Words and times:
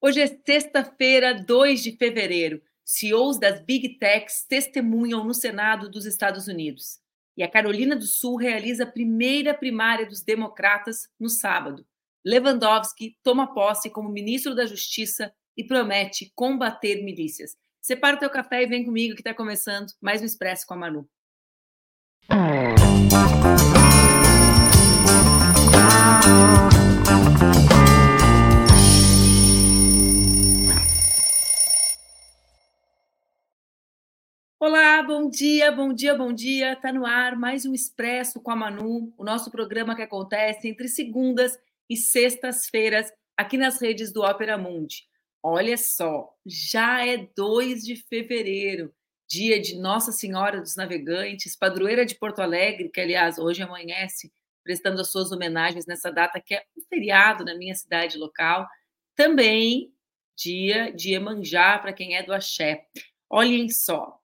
Hoje 0.00 0.20
é 0.20 0.26
sexta-feira, 0.26 1.32
2 1.32 1.82
de 1.82 1.92
fevereiro. 1.92 2.60
CEOs 2.84 3.38
das 3.38 3.60
Big 3.64 3.98
Techs 3.98 4.44
testemunham 4.46 5.24
no 5.24 5.32
Senado 5.32 5.90
dos 5.90 6.04
Estados 6.04 6.46
Unidos. 6.46 7.00
E 7.36 7.42
a 7.42 7.50
Carolina 7.50 7.96
do 7.96 8.06
Sul 8.06 8.36
realiza 8.36 8.84
a 8.84 8.90
primeira 8.90 9.54
primária 9.54 10.06
dos 10.06 10.22
democratas 10.22 11.08
no 11.18 11.28
sábado. 11.28 11.84
Lewandowski 12.24 13.16
toma 13.22 13.54
posse 13.54 13.90
como 13.90 14.08
ministro 14.08 14.54
da 14.54 14.66
Justiça 14.66 15.32
e 15.56 15.64
promete 15.64 16.30
combater 16.34 17.02
milícias. 17.02 17.56
Separa 17.80 18.16
o 18.16 18.20
teu 18.20 18.30
café 18.30 18.62
e 18.62 18.66
vem 18.66 18.84
comigo 18.84 19.14
que 19.14 19.20
está 19.20 19.32
começando 19.32 19.92
mais 20.00 20.20
um 20.20 20.26
Expresso 20.26 20.66
com 20.66 20.74
a 20.74 20.76
Manu. 20.76 21.08
Olá, 34.68 35.00
bom 35.00 35.30
dia, 35.30 35.70
bom 35.70 35.92
dia, 35.92 36.12
bom 36.12 36.32
dia. 36.32 36.74
Tá 36.74 36.92
no 36.92 37.06
ar 37.06 37.36
mais 37.36 37.64
um 37.64 37.72
Expresso 37.72 38.40
com 38.40 38.50
a 38.50 38.56
Manu, 38.56 39.14
o 39.16 39.22
nosso 39.22 39.48
programa 39.48 39.94
que 39.94 40.02
acontece 40.02 40.66
entre 40.66 40.88
segundas 40.88 41.56
e 41.88 41.96
sextas-feiras 41.96 43.12
aqui 43.36 43.56
nas 43.56 43.80
redes 43.80 44.12
do 44.12 44.22
Ópera 44.22 44.58
Mundi. 44.58 45.04
Olha 45.40 45.76
só, 45.76 46.34
já 46.44 47.06
é 47.06 47.28
2 47.36 47.84
de 47.84 47.94
fevereiro, 47.94 48.92
dia 49.30 49.60
de 49.60 49.78
Nossa 49.78 50.10
Senhora 50.10 50.60
dos 50.60 50.74
Navegantes, 50.74 51.54
padroeira 51.54 52.04
de 52.04 52.16
Porto 52.16 52.40
Alegre, 52.42 52.88
que 52.88 53.00
aliás 53.00 53.38
hoje 53.38 53.62
amanhece 53.62 54.32
prestando 54.64 55.00
as 55.00 55.12
suas 55.12 55.30
homenagens 55.30 55.86
nessa 55.86 56.10
data 56.10 56.40
que 56.44 56.56
é 56.56 56.64
um 56.76 56.82
feriado 56.88 57.44
na 57.44 57.54
minha 57.54 57.76
cidade 57.76 58.18
local. 58.18 58.66
Também 59.14 59.92
dia 60.36 60.90
de 60.90 61.14
Emanjá 61.14 61.78
para 61.78 61.92
quem 61.92 62.16
é 62.16 62.24
do 62.24 62.34
Axé. 62.34 62.84
Olhem 63.30 63.68
só, 63.68 64.20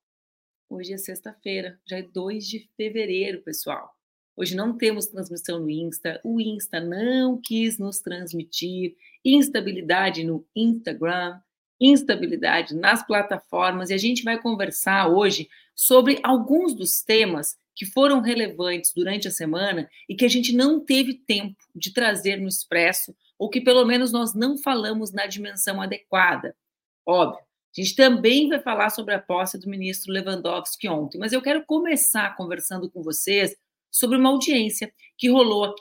Hoje 0.74 0.94
é 0.94 0.96
sexta-feira, 0.96 1.78
já 1.86 1.98
é 1.98 2.02
2 2.02 2.48
de 2.48 2.66
fevereiro, 2.78 3.42
pessoal. 3.42 3.94
Hoje 4.34 4.56
não 4.56 4.74
temos 4.74 5.04
transmissão 5.04 5.60
no 5.60 5.68
Insta, 5.68 6.18
o 6.24 6.40
Insta 6.40 6.80
não 6.80 7.38
quis 7.38 7.78
nos 7.78 8.00
transmitir, 8.00 8.96
instabilidade 9.22 10.24
no 10.24 10.46
Instagram, 10.56 11.38
instabilidade 11.78 12.74
nas 12.74 13.06
plataformas, 13.06 13.90
e 13.90 13.94
a 13.94 13.98
gente 13.98 14.22
vai 14.22 14.40
conversar 14.40 15.08
hoje 15.08 15.46
sobre 15.76 16.18
alguns 16.22 16.74
dos 16.74 17.02
temas 17.02 17.58
que 17.76 17.84
foram 17.84 18.22
relevantes 18.22 18.94
durante 18.94 19.28
a 19.28 19.30
semana 19.30 19.90
e 20.08 20.14
que 20.14 20.24
a 20.24 20.28
gente 20.28 20.56
não 20.56 20.80
teve 20.80 21.12
tempo 21.12 21.62
de 21.76 21.92
trazer 21.92 22.40
no 22.40 22.48
Expresso, 22.48 23.14
ou 23.38 23.50
que 23.50 23.60
pelo 23.60 23.84
menos 23.84 24.10
nós 24.10 24.32
não 24.34 24.56
falamos 24.56 25.12
na 25.12 25.26
dimensão 25.26 25.82
adequada. 25.82 26.56
Óbvio, 27.04 27.44
a 27.76 27.80
gente 27.82 27.96
também 27.96 28.48
vai 28.48 28.60
falar 28.60 28.90
sobre 28.90 29.14
a 29.14 29.18
posse 29.18 29.58
do 29.58 29.68
ministro 29.68 30.12
Lewandowski 30.12 30.88
ontem, 30.88 31.18
mas 31.18 31.32
eu 31.32 31.40
quero 31.40 31.64
começar 31.64 32.36
conversando 32.36 32.90
com 32.90 33.02
vocês 33.02 33.54
sobre 33.90 34.18
uma 34.18 34.30
audiência 34.30 34.92
que 35.16 35.28
rolou 35.28 35.74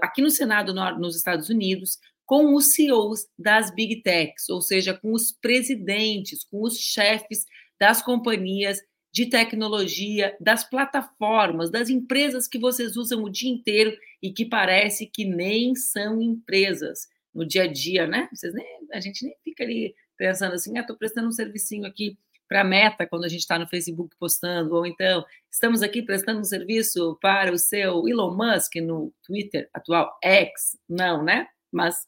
aqui 0.00 0.20
no 0.20 0.30
Senado 0.30 0.74
nos 0.98 1.16
Estados 1.16 1.48
Unidos 1.48 1.98
com 2.24 2.54
os 2.54 2.74
CEOs 2.74 3.26
das 3.38 3.74
Big 3.74 4.02
Techs, 4.02 4.48
ou 4.48 4.60
seja, 4.60 4.94
com 4.94 5.12
os 5.12 5.32
presidentes, 5.32 6.44
com 6.44 6.62
os 6.62 6.78
chefes 6.78 7.44
das 7.78 8.02
companhias 8.02 8.78
de 9.12 9.26
tecnologia, 9.26 10.34
das 10.40 10.68
plataformas, 10.68 11.70
das 11.70 11.90
empresas 11.90 12.48
que 12.48 12.58
vocês 12.58 12.96
usam 12.96 13.22
o 13.22 13.30
dia 13.30 13.50
inteiro 13.50 13.94
e 14.22 14.32
que 14.32 14.46
parece 14.46 15.06
que 15.06 15.24
nem 15.24 15.74
são 15.74 16.22
empresas 16.22 17.08
no 17.34 17.44
dia 17.44 17.64
a 17.64 17.66
dia, 17.66 18.06
né? 18.06 18.28
Vocês 18.32 18.54
nem, 18.54 18.66
a 18.92 19.00
gente 19.00 19.24
nem 19.24 19.36
fica 19.44 19.64
ali 19.64 19.94
pensando 20.16 20.54
assim, 20.54 20.78
estou 20.78 20.94
ah, 20.94 20.98
prestando 20.98 21.28
um 21.28 21.32
servicinho 21.32 21.86
aqui 21.86 22.16
para 22.48 22.60
a 22.60 22.64
Meta 22.64 23.06
quando 23.06 23.24
a 23.24 23.28
gente 23.28 23.40
está 23.40 23.58
no 23.58 23.66
Facebook 23.66 24.14
postando, 24.18 24.74
ou 24.74 24.86
então 24.86 25.24
estamos 25.50 25.82
aqui 25.82 26.02
prestando 26.02 26.40
um 26.40 26.44
serviço 26.44 27.18
para 27.20 27.52
o 27.52 27.58
seu 27.58 28.06
Elon 28.06 28.36
Musk 28.36 28.76
no 28.76 29.12
Twitter 29.22 29.70
atual 29.72 30.18
X, 30.22 30.76
não, 30.88 31.22
né? 31.22 31.48
Mas 31.72 32.06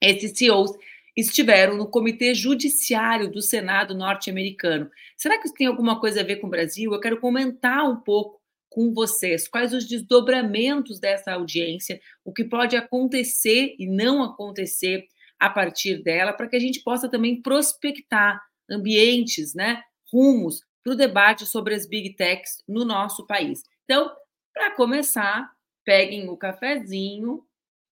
esses 0.00 0.36
CEOs 0.36 0.70
estiveram 1.16 1.76
no 1.76 1.88
Comitê 1.88 2.34
Judiciário 2.34 3.30
do 3.30 3.40
Senado 3.40 3.94
norte-americano. 3.94 4.90
Será 5.16 5.38
que 5.38 5.46
isso 5.46 5.54
tem 5.54 5.66
alguma 5.66 5.98
coisa 6.00 6.20
a 6.20 6.24
ver 6.24 6.36
com 6.36 6.46
o 6.46 6.50
Brasil? 6.50 6.92
Eu 6.92 7.00
quero 7.00 7.20
comentar 7.20 7.88
um 7.88 7.96
pouco 7.96 8.40
com 8.68 8.92
vocês 8.92 9.48
quais 9.48 9.72
os 9.72 9.86
desdobramentos 9.86 11.00
dessa 11.00 11.32
audiência, 11.32 11.98
o 12.24 12.32
que 12.32 12.44
pode 12.44 12.76
acontecer 12.76 13.74
e 13.78 13.86
não 13.86 14.22
acontecer 14.22 15.06
a 15.38 15.50
partir 15.50 16.02
dela, 16.02 16.32
para 16.32 16.48
que 16.48 16.56
a 16.56 16.60
gente 16.60 16.82
possa 16.82 17.08
também 17.08 17.42
prospectar 17.42 18.40
ambientes, 18.70 19.54
né, 19.54 19.82
rumos 20.12 20.60
para 20.82 20.92
o 20.92 20.96
debate 20.96 21.46
sobre 21.46 21.74
as 21.74 21.86
big 21.86 22.14
techs 22.14 22.62
no 22.66 22.84
nosso 22.84 23.26
país. 23.26 23.62
Então, 23.84 24.10
para 24.54 24.70
começar, 24.70 25.50
peguem 25.84 26.28
o 26.28 26.36
cafezinho, 26.36 27.44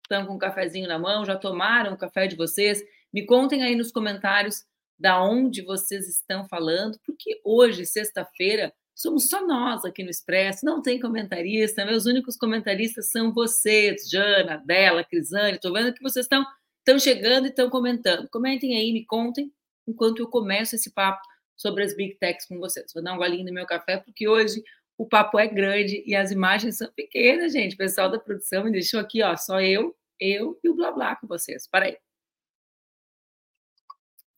estão 0.04 0.26
com 0.26 0.36
o 0.36 0.40
cafezinho 0.40 0.88
na 0.88 1.00
mão, 1.00 1.26
já 1.26 1.38
tomaram 1.38 1.94
o 1.94 1.98
café 1.98 2.28
de 2.28 2.36
vocês? 2.36 2.84
Me 3.14 3.26
contem 3.26 3.64
aí 3.64 3.76
nos 3.76 3.92
comentários 3.92 4.64
da 5.00 5.24
onde 5.24 5.64
vocês 5.64 6.08
estão 6.08 6.48
falando, 6.48 7.00
porque 7.06 7.42
hoje, 7.44 7.86
sexta-feira, 7.86 8.72
somos 8.94 9.30
só 9.30 9.46
nós 9.46 9.84
aqui 9.84 10.04
no 10.04 10.10
Expresso, 10.10 10.66
não 10.66 10.82
tem 10.82 11.00
comentarista, 11.00 11.86
meus 11.86 12.06
únicos 12.06 12.38
comentaristas 12.38 13.10
são 13.10 13.34
vocês, 13.34 14.08
Jana, 14.10 14.62
Dela, 14.66 15.04
Crisane, 15.04 15.56
estou 15.56 15.74
vendo 15.74 15.94
que 15.94 16.04
vocês 16.04 16.26
estão 16.26 16.46
estão 16.92 17.00
chegando 17.00 17.46
e 17.46 17.50
estão 17.50 17.70
comentando. 17.70 18.28
Comentem 18.30 18.76
aí, 18.76 18.92
me 18.92 19.06
contem, 19.06 19.52
enquanto 19.88 20.20
eu 20.20 20.28
começo 20.28 20.76
esse 20.76 20.94
papo 20.94 21.22
sobre 21.56 21.84
as 21.84 21.96
Big 21.96 22.16
Techs 22.16 22.48
com 22.48 22.60
vocês. 22.60 22.92
Vou 22.94 23.04
dar 23.04 23.14
um 23.14 23.18
golinho 23.18 23.46
no 23.46 23.54
meu 23.54 23.66
café, 23.66 23.98
porque 23.98 24.28
hoje 24.28 24.62
o 24.98 25.08
papo 25.08 25.40
é 25.40 25.48
grande 25.48 26.04
e 26.06 26.16
as 26.16 26.32
imagens 26.32 26.78
são 26.78 26.92
pequenas, 26.94 27.54
gente. 27.54 27.76
O 27.76 27.78
pessoal 27.78 28.10
da 28.10 28.20
produção 28.20 28.64
me 28.64 28.72
deixou 28.72 29.00
aqui, 29.00 29.24
ó, 29.24 29.36
só 29.38 29.62
eu, 29.62 29.96
eu 30.20 30.60
e 30.64 30.70
o 30.70 30.76
blá 30.76 30.92
blá 30.92 31.16
com 31.16 31.28
vocês. 31.28 31.68
Para 31.68 31.86
aí. 31.86 31.98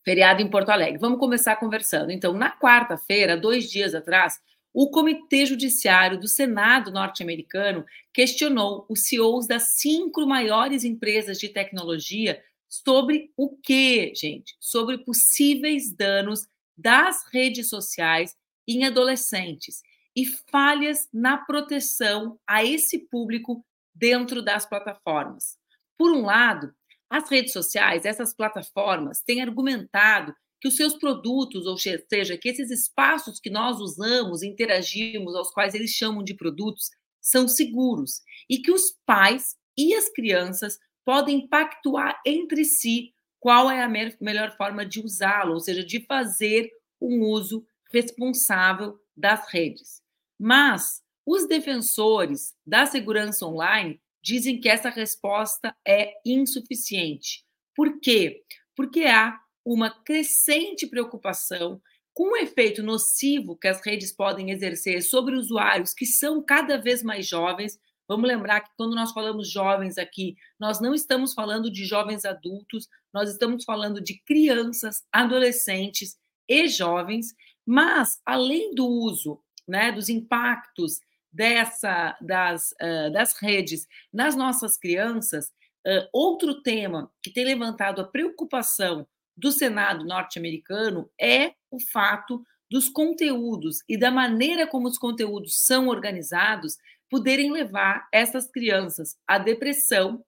Feriado 0.04 0.42
em 0.42 0.50
Porto 0.50 0.68
Alegre. 0.68 0.98
Vamos 0.98 1.18
começar 1.18 1.56
conversando. 1.56 2.10
Então, 2.10 2.34
na 2.34 2.54
quarta-feira, 2.56 3.38
dois 3.38 3.70
dias 3.70 3.94
atrás, 3.94 4.38
o 4.74 4.90
Comitê 4.90 5.46
Judiciário 5.46 6.18
do 6.18 6.26
Senado 6.26 6.90
norte-americano 6.90 7.86
questionou 8.12 8.84
os 8.88 9.04
CEOs 9.04 9.46
das 9.46 9.76
cinco 9.76 10.26
maiores 10.26 10.82
empresas 10.82 11.38
de 11.38 11.48
tecnologia 11.48 12.42
sobre 12.68 13.30
o 13.36 13.56
que, 13.56 14.12
gente? 14.16 14.56
Sobre 14.58 14.98
possíveis 14.98 15.94
danos 15.94 16.48
das 16.76 17.24
redes 17.32 17.68
sociais 17.68 18.36
em 18.66 18.84
adolescentes 18.84 19.80
e 20.16 20.26
falhas 20.50 21.08
na 21.12 21.38
proteção 21.38 22.36
a 22.44 22.64
esse 22.64 22.98
público 22.98 23.64
dentro 23.94 24.42
das 24.42 24.66
plataformas. 24.66 25.56
Por 25.96 26.10
um 26.10 26.22
lado, 26.22 26.74
as 27.08 27.30
redes 27.30 27.52
sociais, 27.52 28.04
essas 28.04 28.34
plataformas, 28.34 29.20
têm 29.20 29.40
argumentado 29.40 30.34
que 30.64 30.68
os 30.68 30.76
seus 30.76 30.94
produtos, 30.94 31.66
ou 31.66 31.76
seja, 31.76 32.38
que 32.38 32.48
esses 32.48 32.70
espaços 32.70 33.38
que 33.38 33.50
nós 33.50 33.80
usamos, 33.80 34.42
interagimos, 34.42 35.34
aos 35.34 35.50
quais 35.50 35.74
eles 35.74 35.90
chamam 35.90 36.24
de 36.24 36.32
produtos, 36.32 36.88
são 37.20 37.46
seguros 37.46 38.22
e 38.48 38.56
que 38.56 38.72
os 38.72 38.96
pais 39.04 39.56
e 39.76 39.92
as 39.94 40.08
crianças 40.08 40.78
podem 41.04 41.46
pactuar 41.48 42.18
entre 42.24 42.64
si 42.64 43.12
qual 43.38 43.70
é 43.70 43.82
a 43.82 43.88
melhor 44.22 44.56
forma 44.56 44.86
de 44.86 45.00
usá-lo, 45.00 45.52
ou 45.52 45.60
seja, 45.60 45.84
de 45.84 46.00
fazer 46.06 46.70
um 46.98 47.20
uso 47.20 47.62
responsável 47.92 48.98
das 49.14 49.46
redes. 49.52 50.00
Mas 50.40 51.02
os 51.26 51.46
defensores 51.46 52.54
da 52.66 52.86
segurança 52.86 53.44
online 53.44 54.00
dizem 54.22 54.58
que 54.58 54.70
essa 54.70 54.88
resposta 54.88 55.76
é 55.86 56.14
insuficiente. 56.24 57.44
Por 57.76 58.00
quê? 58.00 58.42
Porque 58.74 59.02
há 59.02 59.38
uma 59.64 59.90
crescente 59.90 60.86
preocupação 60.86 61.80
com 62.12 62.32
o 62.32 62.36
efeito 62.36 62.82
nocivo 62.82 63.56
que 63.56 63.66
as 63.66 63.84
redes 63.84 64.12
podem 64.12 64.50
exercer 64.50 65.02
sobre 65.02 65.34
usuários 65.34 65.92
que 65.92 66.06
são 66.06 66.42
cada 66.42 66.78
vez 66.78 67.02
mais 67.02 67.26
jovens. 67.26 67.78
Vamos 68.06 68.28
lembrar 68.28 68.60
que 68.60 68.70
quando 68.76 68.94
nós 68.94 69.12
falamos 69.12 69.50
jovens 69.50 69.98
aqui, 69.98 70.36
nós 70.60 70.80
não 70.80 70.94
estamos 70.94 71.34
falando 71.34 71.70
de 71.70 71.84
jovens 71.84 72.24
adultos, 72.24 72.88
nós 73.12 73.30
estamos 73.30 73.64
falando 73.64 74.00
de 74.00 74.20
crianças, 74.20 75.02
adolescentes 75.10 76.16
e 76.48 76.68
jovens, 76.68 77.34
mas 77.66 78.20
além 78.24 78.74
do 78.74 78.86
uso, 78.86 79.42
né, 79.66 79.90
dos 79.90 80.08
impactos 80.08 81.00
dessa 81.32 82.16
das, 82.20 82.72
uh, 82.72 83.10
das 83.12 83.36
redes 83.40 83.88
nas 84.12 84.36
nossas 84.36 84.76
crianças, 84.76 85.46
uh, 85.84 86.06
outro 86.12 86.62
tema 86.62 87.10
que 87.20 87.32
tem 87.32 87.44
levantado 87.44 88.00
a 88.00 88.04
preocupação 88.04 89.04
do 89.36 89.50
Senado 89.50 90.04
norte-americano 90.04 91.10
é 91.20 91.54
o 91.70 91.78
fato 91.92 92.44
dos 92.70 92.88
conteúdos 92.88 93.78
e 93.88 93.96
da 93.98 94.10
maneira 94.10 94.66
como 94.66 94.88
os 94.88 94.98
conteúdos 94.98 95.64
são 95.64 95.88
organizados 95.88 96.76
poderem 97.10 97.52
levar 97.52 98.08
essas 98.12 98.50
crianças 98.50 99.16
à 99.26 99.38
depressão 99.38 100.24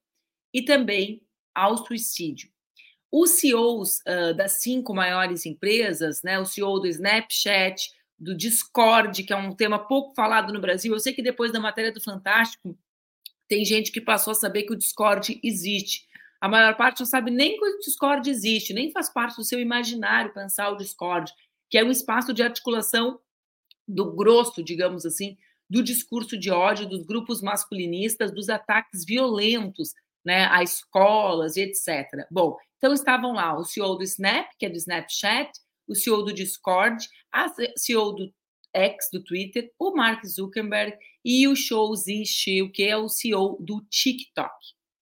e 0.53 0.63
também 0.63 1.23
ao 1.55 1.79
suicídio. 1.79 2.51
os 3.11 3.31
CEOs 3.31 4.01
uh, 4.01 4.35
das 4.35 4.61
cinco 4.63 4.95
maiores 4.95 5.47
empresas, 5.47 6.23
né, 6.23 6.39
o 6.39 6.45
CEO 6.45 6.81
do 6.81 6.87
Snapchat, 6.87 7.91
do 8.19 8.37
Discord, 8.37 9.23
que 9.23 9.33
é 9.33 9.37
um 9.37 9.55
tema 9.55 9.79
pouco 9.79 10.15
falado 10.15 10.53
no 10.53 10.61
Brasil. 10.61 10.93
Eu 10.93 11.01
sei 11.01 11.13
que 11.13 11.23
depois 11.23 11.53
da 11.53 11.61
matéria 11.61 11.93
do 11.93 12.01
Fantástico, 12.01 12.77
tem 13.49 13.65
gente 13.65 13.93
que 13.93 14.01
passou 14.01 14.33
a 14.33 14.35
saber 14.35 14.65
que 14.65 14.73
o 14.73 14.77
Discord 14.77 15.39
existe. 15.43 16.07
A 16.47 16.49
maior 16.49 16.77
parte 16.77 17.01
não 17.01 17.07
sabe 17.07 17.33
nem 17.33 17.59
que 17.59 17.65
o 17.65 17.79
Discord 17.81 18.31
existe, 18.31 18.73
nem 18.73 18.93
faz 18.93 19.09
parte 19.13 19.35
do 19.35 19.43
seu 19.43 19.59
imaginário 19.59 20.33
pensar 20.33 20.71
o 20.71 20.77
Discord, 20.77 21.33
que 21.69 21.77
é 21.77 21.83
um 21.83 21.91
espaço 21.91 22.33
de 22.33 22.41
articulação 22.41 23.19
do 23.89 24.15
grosso, 24.15 24.63
digamos 24.63 25.05
assim, 25.05 25.37
do 25.69 25.83
discurso 25.83 26.39
de 26.39 26.49
ódio 26.49 26.89
dos 26.89 27.05
grupos 27.05 27.43
masculinistas, 27.43 28.33
dos 28.33 28.49
ataques 28.49 29.05
violentos 29.05 29.93
né, 30.25 30.47
a 30.47 30.63
escolas 30.63 31.57
e 31.57 31.63
etc. 31.63 32.25
Bom, 32.31 32.57
então 32.77 32.93
estavam 32.93 33.33
lá 33.33 33.59
o 33.59 33.65
CEO 33.65 33.97
do 33.97 34.05
Snap, 34.05 34.47
que 34.57 34.67
é 34.67 34.71
do 34.71 34.77
Snapchat, 34.77 35.51
o 35.89 35.97
CEO 35.97 36.23
do 36.23 36.33
Discord, 36.33 37.05
a 37.33 37.49
CEO 37.77 38.13
do 38.13 38.33
X, 38.73 39.09
do 39.13 39.21
Twitter, 39.21 39.73
o 39.81 39.97
Mark 39.97 40.25
Zuckerberg 40.25 40.97
e 41.25 41.49
o 41.49 41.57
Shou 41.57 41.93
Zixiu, 41.97 42.71
que 42.71 42.85
é 42.85 42.97
o 42.97 43.09
CEO 43.09 43.59
do 43.61 43.85
TikTok. 43.91 44.55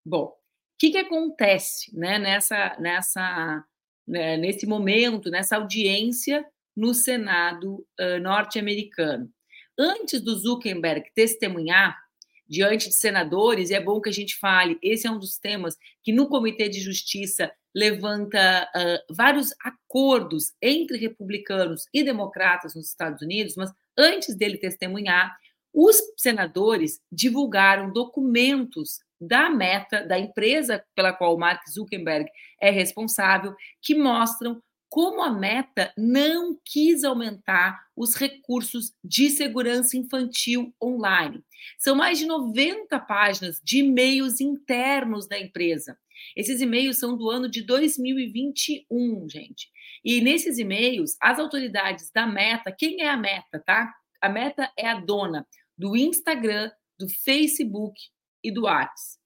Bom, 0.06 0.34
que, 0.84 0.90
que 0.90 0.98
acontece 0.98 1.96
né, 1.96 2.18
nessa, 2.18 2.76
nessa, 2.78 3.64
né, 4.06 4.36
nesse 4.36 4.66
momento, 4.66 5.30
nessa 5.30 5.56
audiência 5.56 6.44
no 6.76 6.92
Senado 6.92 7.86
uh, 7.98 8.20
norte-americano? 8.20 9.30
Antes 9.78 10.20
do 10.20 10.36
Zuckerberg 10.36 11.10
testemunhar 11.14 11.96
diante 12.46 12.88
de 12.88 12.94
senadores, 12.94 13.70
e 13.70 13.74
é 13.74 13.80
bom 13.80 14.00
que 14.00 14.10
a 14.10 14.12
gente 14.12 14.36
fale, 14.36 14.78
esse 14.82 15.06
é 15.06 15.10
um 15.10 15.18
dos 15.18 15.38
temas 15.38 15.76
que 16.02 16.12
no 16.12 16.28
Comitê 16.28 16.68
de 16.68 16.80
Justiça 16.80 17.50
levanta 17.74 18.68
uh, 18.76 19.14
vários 19.14 19.54
acordos 19.60 20.52
entre 20.60 20.98
republicanos 20.98 21.86
e 21.94 22.04
democratas 22.04 22.74
nos 22.74 22.88
Estados 22.88 23.22
Unidos, 23.22 23.56
mas 23.56 23.72
antes 23.96 24.36
dele 24.36 24.58
testemunhar, 24.58 25.34
os 25.74 25.96
senadores 26.16 27.00
divulgaram 27.10 27.92
documentos 27.92 29.00
da 29.20 29.50
meta, 29.50 30.06
da 30.06 30.18
empresa 30.18 30.84
pela 30.94 31.12
qual 31.12 31.36
Mark 31.36 31.62
Zuckerberg 31.68 32.30
é 32.60 32.70
responsável, 32.70 33.54
que 33.82 33.94
mostram 33.94 34.62
como 34.94 35.24
a 35.24 35.30
Meta 35.32 35.92
não 35.98 36.56
quis 36.64 37.02
aumentar 37.02 37.82
os 37.96 38.14
recursos 38.14 38.92
de 39.02 39.28
segurança 39.28 39.96
infantil 39.96 40.72
online. 40.80 41.42
São 41.76 41.96
mais 41.96 42.16
de 42.16 42.26
90 42.26 42.96
páginas 43.00 43.60
de 43.64 43.78
e-mails 43.78 44.40
internos 44.40 45.26
da 45.26 45.36
empresa. 45.36 45.98
Esses 46.36 46.60
e-mails 46.60 46.98
são 46.98 47.16
do 47.16 47.28
ano 47.28 47.50
de 47.50 47.62
2021, 47.62 49.28
gente. 49.28 49.68
E 50.04 50.20
nesses 50.20 50.58
e-mails, 50.58 51.16
as 51.20 51.40
autoridades 51.40 52.12
da 52.12 52.24
Meta, 52.24 52.70
quem 52.70 53.02
é 53.02 53.08
a 53.08 53.16
Meta, 53.16 53.60
tá? 53.66 53.92
A 54.20 54.28
Meta 54.28 54.70
é 54.78 54.86
a 54.88 55.00
dona 55.00 55.44
do 55.76 55.96
Instagram, 55.96 56.70
do 56.98 57.08
Facebook 57.08 57.94
e 58.42 58.50
do 58.50 58.62
WhatsApp. 58.62 59.22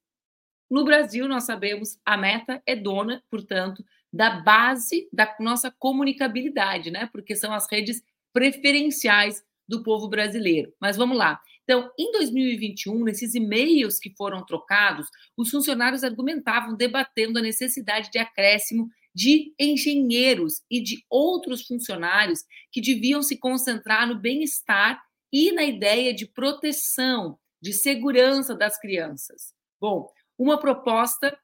No 0.71 0.85
Brasil, 0.85 1.27
nós 1.27 1.45
sabemos, 1.45 1.99
a 2.05 2.17
Meta 2.17 2.63
é 2.67 2.77
dona, 2.77 3.23
portanto, 3.31 3.85
da 4.13 4.41
base 4.41 5.09
da 5.13 5.35
nossa 5.41 5.71
comunicabilidade, 5.71 6.91
né? 6.91 7.09
Porque 7.13 7.35
são 7.35 7.53
as 7.53 7.67
redes 7.71 8.03
preferenciais 8.33 9.43
do 9.67 9.83
povo 9.83 10.09
brasileiro. 10.09 10.73
Mas 10.81 10.97
vamos 10.97 11.17
lá. 11.17 11.41
Então, 11.65 11.91
em 11.99 12.11
2021, 12.13 13.05
nesses 13.05 13.35
e-mails 13.35 13.99
que 13.99 14.15
foram 14.17 14.45
trocados, 14.45 15.07
os 15.37 15.51
funcionários 15.51 16.03
argumentavam 16.03 16.75
debatendo 16.75 17.39
a 17.39 17.43
necessidade 17.43 18.11
de 18.11 18.19
acréscimo 18.19 18.89
de 19.15 19.53
engenheiros 19.59 20.63
e 20.71 20.81
de 20.81 21.05
outros 21.11 21.67
funcionários 21.67 22.45
que 22.71 22.81
deviam 22.81 23.23
se 23.23 23.37
concentrar 23.37 24.07
no 24.07 24.19
bem-estar 24.19 25.03
e 25.33 25.53
na 25.53 25.65
ideia 25.65 26.15
de 26.15 26.27
proteção, 26.27 27.39
de 27.61 27.73
segurança 27.73 28.55
das 28.55 28.79
crianças. 28.79 29.55
Bom, 29.81 30.11
uma 30.39 30.59
proposta 30.59 31.39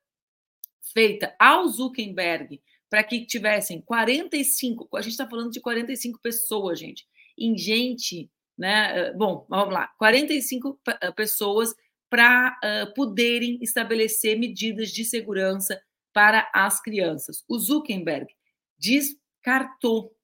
feita 0.93 1.35
ao 1.39 1.67
Zuckerberg 1.69 2.63
para 2.89 3.03
que 3.03 3.27
tivessem 3.27 3.81
45, 3.81 4.97
a 4.97 5.03
gente 5.03 5.13
está 5.13 5.29
falando 5.29 5.51
de 5.51 5.61
45 5.61 6.21
pessoas, 6.21 6.79
gente, 6.79 7.07
ingente, 7.37 8.31
né? 8.57 9.13
Bom, 9.15 9.45
vamos 9.49 9.75
lá, 9.75 9.89
45 9.99 10.81
eh, 10.87 11.13
pessoas 11.13 11.75
para 12.09 12.57
uh, 12.63 12.95
poderem 12.95 13.59
estabelecer 13.61 14.39
medidas 14.39 14.91
de 14.91 15.05
segurança 15.05 15.83
para 16.13 16.49
as 16.55 16.81
crianças. 16.81 17.45
O 17.49 17.59
Zuckerberg 17.59 18.33
descartou 18.79 20.17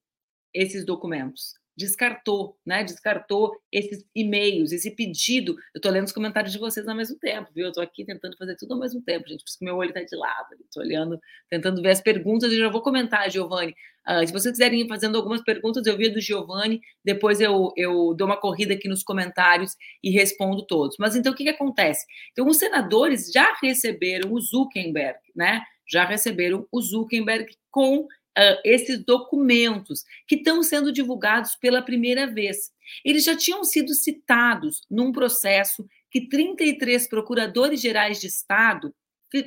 esses 0.53 0.85
documentos 0.85 1.60
descartou, 1.75 2.57
né? 2.65 2.83
Descartou 2.83 3.55
esses 3.71 4.05
e-mails, 4.15 4.71
esse 4.71 4.91
pedido. 4.91 5.53
Eu 5.73 5.79
estou 5.79 5.91
lendo 5.91 6.05
os 6.05 6.11
comentários 6.11 6.53
de 6.53 6.59
vocês 6.59 6.87
ao 6.87 6.95
mesmo 6.95 7.17
tempo, 7.17 7.49
viu? 7.53 7.65
Eu 7.65 7.69
estou 7.69 7.83
aqui 7.83 8.05
tentando 8.05 8.37
fazer 8.37 8.55
tudo 8.55 8.73
ao 8.73 8.79
mesmo 8.79 9.01
tempo, 9.01 9.27
gente, 9.27 9.43
porque 9.43 9.65
meu 9.65 9.75
olho 9.75 9.89
está 9.89 10.01
de 10.01 10.15
lado. 10.15 10.55
Estou 10.63 10.83
olhando, 10.83 11.19
tentando 11.49 11.81
ver 11.81 11.91
as 11.91 12.01
perguntas 12.01 12.51
e 12.51 12.57
já 12.57 12.69
vou 12.69 12.81
comentar, 12.81 13.29
Giovanni. 13.29 13.75
Uh, 14.07 14.25
se 14.25 14.33
vocês 14.33 14.53
quiserem 14.53 14.81
ir 14.81 14.87
fazendo 14.87 15.15
algumas 15.15 15.43
perguntas, 15.43 15.85
eu 15.85 15.95
vi 15.95 16.09
do 16.09 16.19
Giovanni, 16.19 16.81
depois 17.05 17.39
eu, 17.39 17.71
eu 17.77 18.15
dou 18.15 18.25
uma 18.25 18.39
corrida 18.39 18.73
aqui 18.73 18.87
nos 18.87 19.03
comentários 19.03 19.75
e 20.03 20.09
respondo 20.09 20.65
todos. 20.65 20.97
Mas 20.99 21.15
então 21.15 21.31
o 21.31 21.35
que, 21.35 21.43
que 21.43 21.49
acontece? 21.49 22.05
Então, 22.31 22.47
os 22.47 22.57
senadores 22.57 23.31
já 23.31 23.55
receberam 23.61 24.33
o 24.33 24.41
Zuckerberg, 24.41 25.19
né? 25.35 25.61
Já 25.87 26.05
receberam 26.05 26.65
o 26.71 26.81
Zuckerberg 26.81 27.53
com 27.69 28.07
uh, 28.37 28.61
esses 28.63 29.03
documentos 29.03 30.03
que 30.27 30.35
estão 30.35 30.63
sendo 30.63 30.91
divulgados 30.91 31.55
pela 31.55 31.81
primeira 31.81 32.27
vez. 32.27 32.71
Eles 33.03 33.23
já 33.23 33.35
tinham 33.35 33.63
sido 33.63 33.93
citados 33.93 34.81
num 34.89 35.11
processo 35.11 35.87
que 36.09 36.27
33 36.27 37.07
procuradores 37.07 37.81
gerais 37.81 38.19
de 38.19 38.27
Estado 38.27 38.93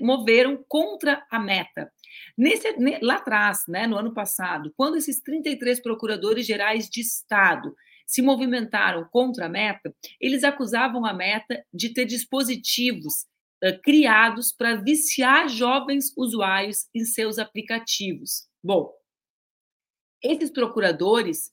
moveram 0.00 0.64
contra 0.66 1.26
a 1.30 1.38
meta. 1.38 1.92
Nesse, 2.38 2.74
lá 3.02 3.16
atrás, 3.16 3.64
né, 3.68 3.86
no 3.86 3.98
ano 3.98 4.14
passado, 4.14 4.72
quando 4.76 4.96
esses 4.96 5.20
33 5.20 5.80
procuradores 5.80 6.46
gerais 6.46 6.88
de 6.88 7.00
Estado 7.00 7.74
se 8.06 8.22
movimentaram 8.22 9.06
contra 9.10 9.46
a 9.46 9.48
meta, 9.48 9.94
eles 10.20 10.44
acusavam 10.44 11.04
a 11.04 11.12
meta 11.12 11.64
de 11.72 11.92
ter 11.92 12.04
dispositivos 12.06 13.26
uh, 13.62 13.78
criados 13.82 14.52
para 14.52 14.76
viciar 14.76 15.48
jovens 15.48 16.12
usuários 16.16 16.86
em 16.94 17.04
seus 17.04 17.38
aplicativos. 17.38 18.46
Bom, 18.64 18.90
esses 20.22 20.48
procuradores 20.48 21.52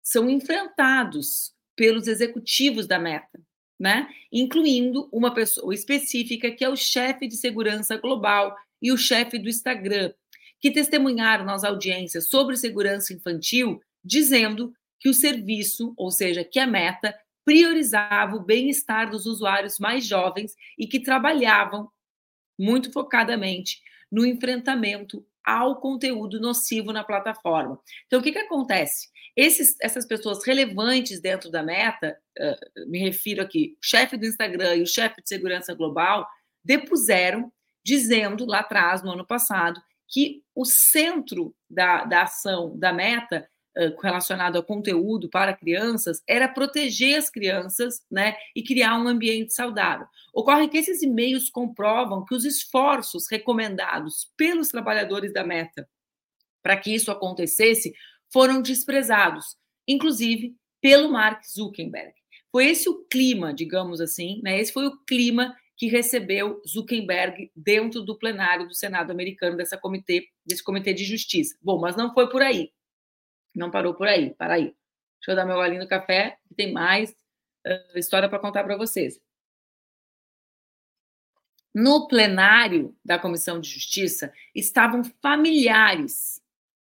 são 0.00 0.30
enfrentados 0.30 1.52
pelos 1.74 2.06
executivos 2.06 2.86
da 2.86 3.00
Meta, 3.00 3.40
né? 3.76 4.08
Incluindo 4.30 5.08
uma 5.12 5.34
pessoa 5.34 5.74
específica 5.74 6.52
que 6.52 6.64
é 6.64 6.68
o 6.68 6.76
chefe 6.76 7.26
de 7.26 7.36
segurança 7.36 7.96
global 7.96 8.56
e 8.80 8.92
o 8.92 8.96
chefe 8.96 9.40
do 9.40 9.48
Instagram, 9.48 10.14
que 10.60 10.70
testemunharam 10.70 11.44
nas 11.44 11.64
audiências 11.64 12.28
sobre 12.28 12.56
segurança 12.56 13.12
infantil, 13.12 13.82
dizendo 14.04 14.72
que 15.00 15.08
o 15.08 15.14
serviço, 15.14 15.92
ou 15.96 16.12
seja, 16.12 16.44
que 16.44 16.60
a 16.60 16.66
Meta 16.66 17.12
priorizava 17.44 18.36
o 18.36 18.44
bem-estar 18.44 19.10
dos 19.10 19.26
usuários 19.26 19.80
mais 19.80 20.06
jovens 20.06 20.54
e 20.78 20.86
que 20.86 21.00
trabalhavam 21.00 21.90
muito 22.56 22.92
focadamente 22.92 23.82
no 24.12 24.24
enfrentamento 24.24 25.26
ao 25.44 25.80
conteúdo 25.80 26.40
nocivo 26.40 26.92
na 26.92 27.04
plataforma. 27.04 27.78
Então, 28.06 28.20
o 28.20 28.22
que, 28.22 28.32
que 28.32 28.38
acontece? 28.38 29.08
Esses, 29.36 29.76
essas 29.80 30.06
pessoas 30.06 30.44
relevantes 30.44 31.20
dentro 31.20 31.50
da 31.50 31.62
meta, 31.62 32.16
uh, 32.38 32.90
me 32.90 32.98
refiro 32.98 33.42
aqui, 33.42 33.76
o 33.82 33.86
chefe 33.86 34.16
do 34.16 34.26
Instagram 34.26 34.76
e 34.76 34.82
o 34.82 34.86
chefe 34.86 35.22
de 35.22 35.28
segurança 35.28 35.74
global, 35.74 36.28
depuseram, 36.64 37.52
dizendo 37.84 38.46
lá 38.46 38.60
atrás, 38.60 39.02
no 39.02 39.12
ano 39.12 39.26
passado, 39.26 39.80
que 40.08 40.42
o 40.54 40.64
centro 40.64 41.54
da, 41.68 42.04
da 42.04 42.22
ação 42.22 42.78
da 42.78 42.92
meta 42.92 43.48
relacionado 44.02 44.58
a 44.58 44.62
conteúdo 44.62 45.28
para 45.28 45.56
crianças 45.56 46.22
era 46.26 46.48
proteger 46.48 47.18
as 47.18 47.30
crianças 47.30 48.02
né, 48.10 48.36
e 48.54 48.62
criar 48.62 48.98
um 48.98 49.08
ambiente 49.08 49.54
saudável. 49.54 50.06
Ocorre 50.34 50.68
que 50.68 50.78
esses 50.78 51.02
e-mails 51.02 51.48
comprovam 51.48 52.24
que 52.24 52.34
os 52.34 52.44
esforços 52.44 53.26
recomendados 53.30 54.30
pelos 54.36 54.68
trabalhadores 54.68 55.32
da 55.32 55.44
Meta 55.44 55.88
para 56.62 56.76
que 56.76 56.94
isso 56.94 57.10
acontecesse 57.10 57.92
foram 58.32 58.62
desprezados, 58.62 59.56
inclusive 59.86 60.54
pelo 60.80 61.10
Mark 61.10 61.42
Zuckerberg. 61.44 62.12
Foi 62.50 62.66
esse 62.66 62.88
o 62.88 63.04
clima, 63.06 63.52
digamos 63.52 64.00
assim, 64.00 64.40
né? 64.42 64.60
Esse 64.60 64.72
foi 64.72 64.86
o 64.86 64.96
clima 65.04 65.56
que 65.76 65.86
recebeu 65.88 66.60
Zuckerberg 66.68 67.50
dentro 67.56 68.02
do 68.02 68.16
plenário 68.16 68.68
do 68.68 68.74
Senado 68.74 69.10
americano 69.10 69.56
dessa 69.56 69.76
comitê, 69.76 70.28
desse 70.44 70.62
comitê 70.62 70.92
de 70.92 71.04
justiça. 71.04 71.56
Bom, 71.60 71.80
mas 71.80 71.96
não 71.96 72.12
foi 72.12 72.28
por 72.28 72.42
aí. 72.42 72.70
Não 73.54 73.70
parou 73.70 73.94
por 73.94 74.08
aí, 74.08 74.34
para 74.34 74.54
aí. 74.54 74.74
Deixa 75.20 75.30
eu 75.30 75.36
dar 75.36 75.46
meu 75.46 75.56
golinho 75.56 75.82
do 75.82 75.88
café, 75.88 76.38
que 76.48 76.54
tem 76.54 76.72
mais 76.72 77.10
uh, 77.66 77.98
história 77.98 78.28
para 78.28 78.38
contar 78.38 78.64
para 78.64 78.76
vocês. 78.76 79.20
no 81.74 82.06
plenário 82.06 82.94
da 83.04 83.18
Comissão 83.18 83.58
de 83.58 83.68
Justiça 83.68 84.32
estavam 84.54 85.02
familiares 85.22 86.40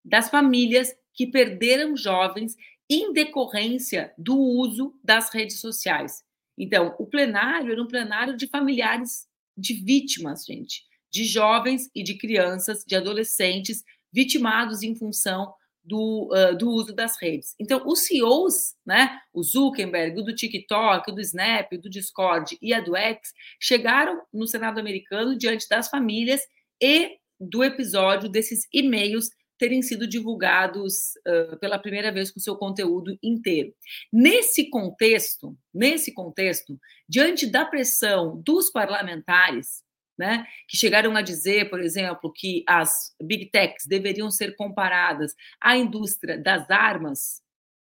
das 0.05 0.29
famílias 0.29 0.95
que 1.15 1.27
perderam 1.27 1.97
jovens 1.97 2.57
em 2.89 3.13
decorrência 3.13 4.13
do 4.19 4.39
uso 4.39 4.99
das 5.03 5.33
redes 5.33 5.61
sociais. 5.61 6.23
Então, 6.59 6.95
o 6.99 7.07
plenário 7.07 7.73
era 7.73 7.83
um 7.83 7.89
plenário 7.89 8.37
de 8.37 8.47
familiares 8.47 9.27
de 9.57 9.75
vítimas, 9.75 10.45
gente, 10.45 10.85
de 11.11 11.25
jovens 11.25 11.91
e 11.95 12.03
de 12.03 12.15
crianças, 12.15 12.85
de 12.85 12.95
adolescentes 12.95 13.83
vitimados 14.13 14.83
em 14.83 14.95
função 14.95 15.55
do, 15.87 16.29
uh, 16.33 16.57
do 16.57 16.69
uso 16.69 16.93
das 16.95 17.21
redes. 17.21 17.55
Então, 17.61 17.87
os 17.87 18.01
CEOs, 18.01 18.75
né, 18.85 19.19
o 19.33 19.43
Zuckerberg, 19.43 20.21
o 20.21 20.25
do 20.25 20.35
TikTok, 20.35 21.11
o 21.11 21.15
do 21.15 21.21
Snap, 21.21 21.73
o 21.73 21.81
do 21.81 21.89
Discord 21.89 22.59
e 22.61 22.75
a 22.75 22.81
do 22.81 22.97
X, 22.97 23.33
chegaram 23.61 24.21
no 24.33 24.47
Senado 24.47 24.81
americano 24.81 25.39
diante 25.39 25.69
das 25.69 25.89
famílias 25.89 26.41
e 26.83 27.17
do 27.41 27.63
episódio 27.63 28.29
desses 28.29 28.67
e-mails 28.73 29.31
terem 29.59 29.81
sido 29.81 30.07
divulgados 30.07 31.13
uh, 31.27 31.59
pela 31.59 31.79
primeira 31.79 32.13
vez 32.13 32.31
com 32.31 32.41
seu 32.41 32.57
conteúdo 32.57 33.17
inteiro. 33.23 33.73
Nesse 34.13 34.69
contexto, 34.69 35.57
nesse 35.73 36.13
contexto, 36.13 36.79
diante 37.09 37.47
da 37.47 37.65
pressão 37.65 38.41
dos 38.45 38.71
parlamentares, 38.71 39.86
né, 40.19 40.47
que 40.69 40.77
chegaram 40.77 41.15
a 41.17 41.23
dizer, 41.23 41.69
por 41.69 41.81
exemplo, 41.81 42.33
que 42.33 42.65
as 42.67 43.15
big 43.23 43.51
techs 43.51 43.87
deveriam 43.87 44.31
ser 44.31 44.57
comparadas 44.57 45.35
à 45.61 45.77
indústria 45.77 46.39
das 46.39 46.71
armas. 46.71 47.43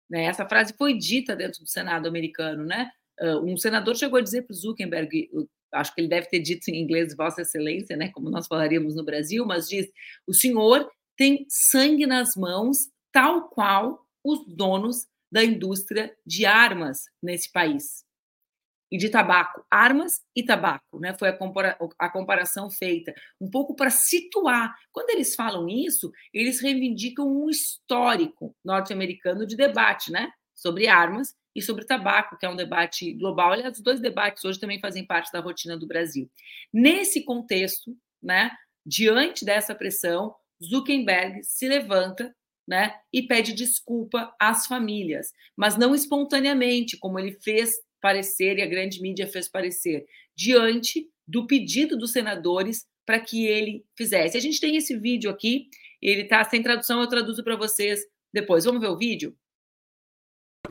Né, 0.10 0.26
essa 0.26 0.48
frase 0.48 0.74
foi 0.78 0.98
dita 0.98 1.36
dentro 1.36 1.62
do 1.62 1.70
Senado 1.70 2.08
americano, 2.08 2.64
né? 2.64 2.90
Um 3.44 3.58
senador 3.58 3.96
chegou 3.96 4.20
a 4.20 4.22
dizer 4.22 4.44
para 4.44 4.54
o 4.54 4.56
Zuckerberg, 4.56 5.30
acho 5.74 5.94
que 5.94 6.02
ele 6.02 6.08
deve 6.08 6.28
ter 6.28 6.40
dito 6.40 6.70
em 6.70 6.82
inglês 6.82 7.16
Vossa 7.16 7.42
Excelência, 7.42 7.98
né, 7.98 8.10
como 8.10 8.30
nós 8.30 8.48
falaríamos 8.48 8.96
no 8.96 9.04
Brasil, 9.04 9.46
mas 9.46 9.68
diz: 9.68 9.88
o 10.26 10.34
senhor 10.34 10.90
tem 11.16 11.46
sangue 11.50 12.06
nas 12.06 12.36
mãos, 12.36 12.90
tal 13.12 13.50
qual 13.50 14.06
os 14.24 14.46
donos 14.48 15.08
da 15.32 15.44
indústria 15.44 16.16
de 16.26 16.46
armas 16.46 17.06
nesse 17.22 17.52
país 17.52 18.07
e 18.92 18.98
de 18.98 19.10
tabaco, 19.10 19.66
armas 19.70 20.22
e 20.36 20.44
tabaco, 20.44 21.00
né? 21.00 21.14
Foi 21.18 21.30
a, 21.30 21.34
compara 21.34 21.78
a 22.00 22.10
comparação 22.10 22.70
feita, 22.70 23.14
um 23.40 23.50
pouco 23.50 23.76
para 23.76 23.90
situar. 23.90 24.76
Quando 24.92 25.10
eles 25.10 25.36
falam 25.36 25.68
isso, 25.68 26.12
eles 26.34 26.62
reivindicam 26.62 27.26
um 27.26 27.50
histórico 27.50 28.56
norte-americano 28.64 29.46
de 29.46 29.56
debate, 29.56 30.12
né? 30.12 30.32
Sobre 30.56 30.88
armas 30.88 31.36
e 31.56 31.62
sobre 31.62 31.86
tabaco, 31.86 32.38
que 32.38 32.46
é 32.46 32.50
um 32.50 32.56
debate 32.56 33.14
global. 33.14 33.52
Aliás, 33.52 33.78
os 33.78 33.84
dois 33.84 34.00
debates 34.00 34.44
hoje 34.46 34.60
também 34.60 34.80
fazem 34.80 35.06
parte 35.06 35.32
da 35.32 35.40
rotina 35.40 35.78
do 35.78 35.88
Brasil. 35.88 36.30
Nesse 36.74 37.24
contexto, 37.24 37.96
né? 38.22 38.52
Diante 38.86 39.44
dessa 39.44 39.76
pressão, 39.76 40.34
Zuckerberg 40.64 41.44
se 41.44 41.68
levanta 41.68 42.34
né, 42.68 42.94
e 43.14 43.24
pede 43.24 43.54
desculpa 43.54 44.34
às 44.40 44.68
famílias, 44.68 45.32
mas 45.56 45.78
não 45.78 45.96
espontaneamente, 45.96 46.98
como 46.98 47.18
ele 47.18 47.32
fez 47.32 47.76
parecer 48.02 48.58
e 48.58 48.62
a 48.62 48.68
grande 48.68 49.02
mídia 49.02 49.28
fez 49.28 49.48
parecer, 49.48 50.06
diante 50.36 51.10
do 51.28 51.46
pedido 51.48 51.98
dos 51.98 52.12
senadores 52.12 52.86
para 53.06 53.20
que 53.20 53.46
ele 53.46 53.86
fizesse. 53.96 54.38
A 54.38 54.42
gente 54.42 54.60
tem 54.60 54.76
esse 54.76 54.98
vídeo 54.98 55.30
aqui, 55.30 55.68
ele 56.02 56.24
está 56.24 56.44
sem 56.44 56.62
tradução, 56.62 57.02
eu 57.02 57.08
traduzo 57.08 57.44
para 57.44 57.56
vocês 57.56 58.02
depois. 58.34 58.66
Vamos 58.66 58.82
ver 58.82 58.90
o 58.90 58.98
vídeo? 58.98 59.36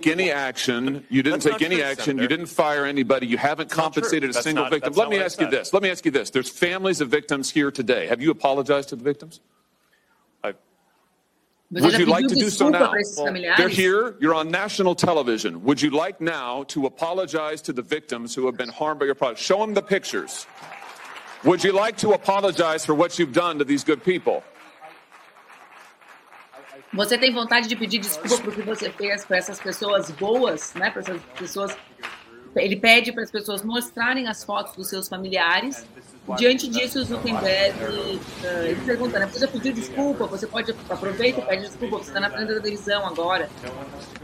any 0.05 0.31
action. 0.31 1.05
You 1.09 1.23
didn't 1.23 1.41
take 1.41 1.63
any 1.63 1.83
action. 1.83 2.19
You 2.19 2.29
didn't 2.29 2.47
fire 2.47 2.85
anybody. 2.85 3.27
You 3.27 3.39
haven't 3.39 3.71
compensated 3.71 4.31
a 4.31 4.43
single 4.43 4.69
victim. 4.69 4.93
Let 4.93 5.09
me 5.09 5.19
ask 5.19 5.41
you 5.41 5.49
this. 5.49 5.73
Let 5.73 5.83
me 5.83 5.91
ask 5.91 6.05
you 6.05 6.11
this. 6.11 6.31
There's 6.31 6.51
families 6.51 7.01
of 7.01 7.09
victims 7.09 7.51
here 7.51 7.71
today. 7.71 8.07
Have 8.07 8.21
you 8.21 8.31
apologized 8.31 8.91
to 8.91 8.97
the 8.97 9.05
victims? 9.05 9.41
Would 11.71 11.99
you 11.99 12.07
like 12.07 12.29
to 12.29 12.35
do 12.35 12.49
so 12.49 12.69
now? 12.69 12.93
They're 13.57 13.69
here. 13.69 14.17
You're 14.21 14.35
on 14.35 14.51
national 14.51 14.95
television. 14.95 15.65
Would 15.65 15.83
you 15.83 15.91
like 15.91 16.21
now 16.21 16.63
to 16.65 16.87
apologize 16.87 17.61
to 17.63 17.73
the 17.73 17.83
victims 17.83 18.35
who 18.35 18.47
have 18.47 18.57
been 18.57 18.69
harmed 18.69 19.01
by 19.01 19.07
your 19.07 19.17
product? 19.17 19.41
Show 19.41 19.59
them 19.59 19.75
the 19.75 19.83
pictures. 19.83 20.47
Would 21.45 21.65
you 21.65 21.73
like 21.73 21.97
to 21.99 22.13
apologize 22.13 22.85
for 22.85 22.95
what 22.95 23.19
you've 23.19 23.33
done 23.33 23.59
to 23.59 23.65
these 23.65 23.83
good 23.85 24.03
people? 24.05 24.43
Você 26.95 27.19
tem 27.19 27.33
vontade 27.33 27.69
de 27.69 27.77
pedir 27.77 27.99
desculpa 27.99 28.39
por 28.39 28.55
que 28.55 28.63
você 28.63 28.91
fez 28.91 29.25
para 29.25 29.37
essas 29.37 29.61
pessoas 29.61 30.11
boas, 30.13 30.73
né? 30.75 30.91
Para 30.91 31.03
essas 31.03 31.21
pessoas. 31.39 31.77
Ele 32.57 32.77
pede 32.77 33.13
para 33.13 33.23
as 33.23 33.31
pessoas 33.31 33.63
mostrarem 33.63 34.29
as 34.29 34.43
fotos 34.45 34.75
dos 34.75 34.89
seus 34.89 35.09
familiares 35.09 35.85
Diante 36.35 36.69
disso, 36.69 36.99
o 36.99 37.05
Zuckerberg 37.05 37.79
uh, 37.85 38.65
ele 38.65 38.81
pergunta, 38.85 39.19
né? 39.19 39.27
Você 39.27 39.39
já 39.39 39.47
pediu 39.47 39.73
desculpa? 39.73 40.27
Você 40.27 40.47
pode 40.47 40.75
aproveita 40.91 41.41
e 41.41 41.45
pede 41.45 41.67
desculpa, 41.67 41.99
você 41.99 42.09
está 42.09 42.19
na 42.19 42.29
frente 42.29 42.49
da 42.49 42.61
televisão 42.61 43.07
agora. 43.07 43.49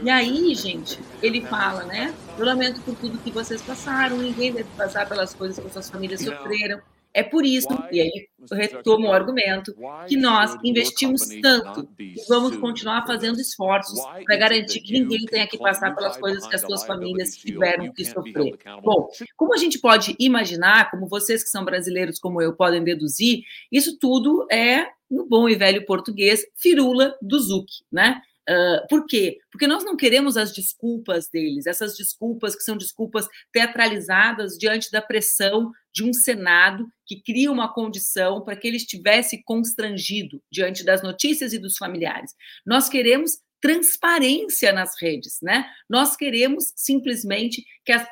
E 0.01 0.09
aí, 0.09 0.53
gente, 0.53 0.99
ele 1.21 1.39
fala, 1.41 1.83
né? 1.85 2.13
Eu 2.37 2.45
lamento 2.45 2.81
por 2.81 2.95
tudo 2.95 3.17
que 3.19 3.31
vocês 3.31 3.61
passaram, 3.61 4.17
ninguém 4.17 4.51
deve 4.51 4.67
passar 4.75 5.07
pelas 5.07 5.33
coisas 5.33 5.57
que 5.57 5.71
suas 5.71 5.89
famílias 5.89 6.21
sofreram. 6.21 6.81
É 7.13 7.21
por 7.21 7.45
isso, 7.45 7.67
e 7.91 8.01
aí 8.01 8.27
retomo 8.51 9.07
o 9.07 9.11
argumento, 9.11 9.73
que 10.07 10.17
nós 10.17 10.57
investimos 10.63 11.21
tanto 11.41 11.87
e 11.99 12.15
vamos 12.27 12.57
continuar 12.57 13.05
fazendo 13.05 13.39
esforços 13.39 13.99
para 14.25 14.35
garantir 14.35 14.81
que 14.81 14.93
ninguém 14.93 15.25
tenha 15.25 15.47
que 15.47 15.57
passar 15.57 15.95
pelas 15.95 16.17
coisas 16.17 16.47
que 16.47 16.55
as 16.55 16.61
suas 16.61 16.83
famílias 16.85 17.37
tiveram 17.37 17.93
que 17.93 18.03
sofrer. 18.03 18.57
Bom, 18.83 19.07
como 19.37 19.53
a 19.53 19.57
gente 19.57 19.79
pode 19.79 20.15
imaginar, 20.19 20.89
como 20.89 21.07
vocês 21.07 21.43
que 21.43 21.49
são 21.49 21.63
brasileiros 21.63 22.19
como 22.19 22.41
eu 22.41 22.53
podem 22.55 22.83
deduzir, 22.83 23.43
isso 23.71 23.97
tudo 23.99 24.47
é, 24.51 24.87
no 25.09 25.25
bom 25.27 25.47
e 25.47 25.55
velho 25.55 25.85
português, 25.85 26.43
firula 26.55 27.15
do 27.21 27.39
Zuc, 27.39 27.67
né? 27.91 28.21
Uh, 28.49 28.85
por 28.89 29.05
quê? 29.05 29.37
Porque 29.49 29.67
nós 29.67 29.85
não 29.85 29.95
queremos 29.95 30.35
as 30.35 30.51
desculpas 30.51 31.29
deles, 31.29 31.65
essas 31.65 31.95
desculpas 31.95 32.55
que 32.55 32.63
são 32.63 32.75
desculpas 32.75 33.27
teatralizadas 33.53 34.57
diante 34.57 34.91
da 34.91 35.01
pressão 35.01 35.71
de 35.93 36.03
um 36.03 36.11
Senado 36.11 36.85
que 37.05 37.21
cria 37.21 37.51
uma 37.51 37.73
condição 37.73 38.41
para 38.43 38.55
que 38.55 38.67
ele 38.67 38.77
estivesse 38.77 39.41
constrangido 39.43 40.41
diante 40.51 40.83
das 40.83 41.01
notícias 41.01 41.53
e 41.53 41.59
dos 41.59 41.77
familiares. 41.77 42.31
Nós 42.65 42.89
queremos 42.89 43.37
transparência 43.61 44.73
nas 44.73 44.91
redes, 45.01 45.37
né? 45.41 45.65
Nós 45.89 46.17
queremos 46.17 46.73
simplesmente 46.75 47.63
que 47.85 47.93
as, 47.93 48.05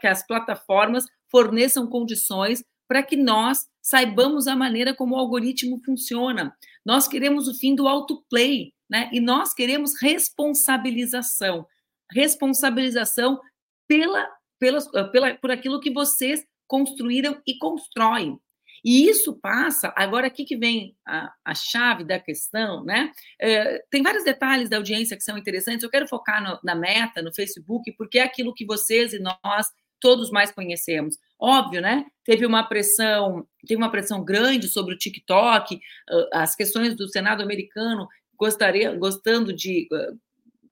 que 0.00 0.06
as 0.06 0.26
plataformas 0.26 1.06
forneçam 1.30 1.86
condições 1.86 2.62
para 2.86 3.02
que 3.02 3.16
nós 3.16 3.66
saibamos 3.80 4.46
a 4.46 4.54
maneira 4.54 4.94
como 4.94 5.14
o 5.14 5.18
algoritmo 5.18 5.80
funciona. 5.82 6.54
Nós 6.84 7.08
queremos 7.08 7.48
o 7.48 7.54
fim 7.54 7.74
do 7.74 7.88
autoplay, 7.88 8.72
né? 8.88 9.08
E 9.12 9.20
nós 9.20 9.52
queremos 9.52 9.92
responsabilização, 10.00 11.66
responsabilização 12.12 13.40
pela, 13.86 14.28
pela, 14.58 15.10
pela, 15.10 15.34
por 15.34 15.50
aquilo 15.50 15.80
que 15.80 15.92
vocês 15.92 16.44
construíram 16.66 17.40
e 17.46 17.56
constroem. 17.58 18.38
E 18.84 19.08
isso 19.08 19.38
passa, 19.40 19.92
agora 19.96 20.28
aqui 20.28 20.44
que 20.44 20.56
vem 20.56 20.96
a, 21.06 21.32
a 21.44 21.54
chave 21.54 22.04
da 22.04 22.18
questão, 22.18 22.84
né? 22.84 23.12
É, 23.40 23.82
tem 23.90 24.02
vários 24.02 24.24
detalhes 24.24 24.70
da 24.70 24.76
audiência 24.76 25.16
que 25.16 25.24
são 25.24 25.36
interessantes. 25.36 25.82
Eu 25.82 25.90
quero 25.90 26.06
focar 26.06 26.42
no, 26.42 26.58
na 26.62 26.74
meta, 26.74 27.20
no 27.20 27.34
Facebook, 27.34 27.90
porque 27.96 28.18
é 28.18 28.22
aquilo 28.22 28.54
que 28.54 28.64
vocês 28.64 29.12
e 29.12 29.18
nós 29.18 29.66
todos 30.00 30.30
mais 30.30 30.52
conhecemos. 30.52 31.16
Óbvio, 31.40 31.80
né? 31.80 32.06
Teve 32.24 32.46
uma 32.46 32.62
pressão, 32.62 33.46
teve 33.66 33.76
uma 33.76 33.90
pressão 33.90 34.24
grande 34.24 34.68
sobre 34.68 34.94
o 34.94 34.98
TikTok, 34.98 35.80
as 36.32 36.54
questões 36.54 36.96
do 36.96 37.08
Senado 37.08 37.42
americano 37.42 38.06
gostaria, 38.38 38.94
gostando 38.94 39.52
de, 39.52 39.88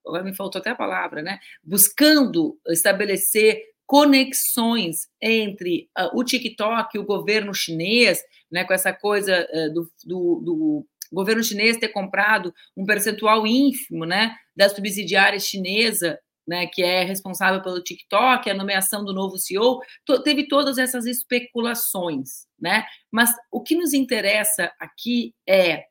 agora 0.07 0.23
me 0.23 0.35
faltou 0.35 0.61
até 0.61 0.71
a 0.71 0.77
palavra, 0.77 1.21
né? 1.21 1.39
Buscando 1.65 2.59
estabelecer 2.69 3.61
conexões 3.87 5.09
entre 5.23 5.89
uh, 5.99 6.19
o 6.19 6.25
TikTok 6.25 6.97
e 6.97 6.99
o 6.99 7.05
governo 7.05 7.55
chinês, 7.55 8.21
né, 8.51 8.65
com 8.65 8.75
essa 8.75 8.93
coisa 8.93 9.47
uh, 9.53 9.73
do, 9.73 9.91
do, 10.05 10.41
do, 10.45 10.87
governo 11.13 11.43
chinês 11.43 11.77
ter 11.77 11.89
comprado 11.89 12.53
um 12.77 12.85
percentual 12.85 13.47
ínfimo 13.47 14.05
né, 14.05 14.35
da 14.57 14.69
subsidiária 14.69 15.39
chinesa, 15.39 16.19
né, 16.47 16.67
que 16.67 16.83
é 16.83 17.05
responsável 17.05 17.63
pelo 17.63 17.83
TikTok, 17.83 18.51
a 18.51 18.55
nomeação 18.55 19.05
do 19.05 19.13
novo 19.13 19.39
CEO, 19.39 19.81
teve 20.25 20.49
todas 20.49 20.79
essas 20.79 21.07
especulações. 21.07 22.47
Né? 22.59 22.85
Mas 23.11 23.31
o 23.53 23.63
que 23.63 23.77
nos 23.77 23.95
interessa 23.95 24.73
aqui 24.81 25.33
é. 25.49 25.85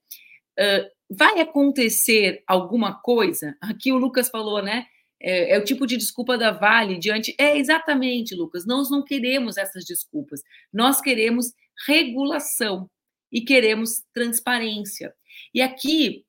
Uh, 0.57 0.94
vai 1.09 1.39
acontecer 1.39 2.43
alguma 2.47 2.93
coisa? 3.01 3.55
Aqui 3.61 3.91
o 3.91 3.97
Lucas 3.97 4.29
falou, 4.29 4.61
né? 4.61 4.85
É, 5.19 5.55
é, 5.55 5.57
o 5.57 5.63
tipo 5.63 5.87
de 5.87 5.97
desculpa 5.97 6.37
da 6.37 6.51
Vale 6.51 6.97
diante. 6.97 7.35
É 7.37 7.57
exatamente, 7.57 8.35
Lucas. 8.35 8.65
Nós 8.65 8.89
não 8.89 9.03
queremos 9.03 9.57
essas 9.57 9.85
desculpas. 9.85 10.41
Nós 10.71 11.01
queremos 11.01 11.53
regulação 11.87 12.89
e 13.31 13.41
queremos 13.41 14.03
transparência. 14.13 15.13
E 15.53 15.61
aqui 15.61 16.25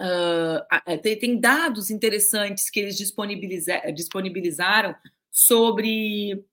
uh, 0.00 1.00
tem, 1.02 1.18
tem, 1.18 1.40
dados 1.40 1.90
interessantes 1.90 2.70
que 2.70 2.80
eles 2.80 2.96
disponibiliza, 2.96 3.80
disponibilizaram 3.92 4.94
sobre 5.30 6.44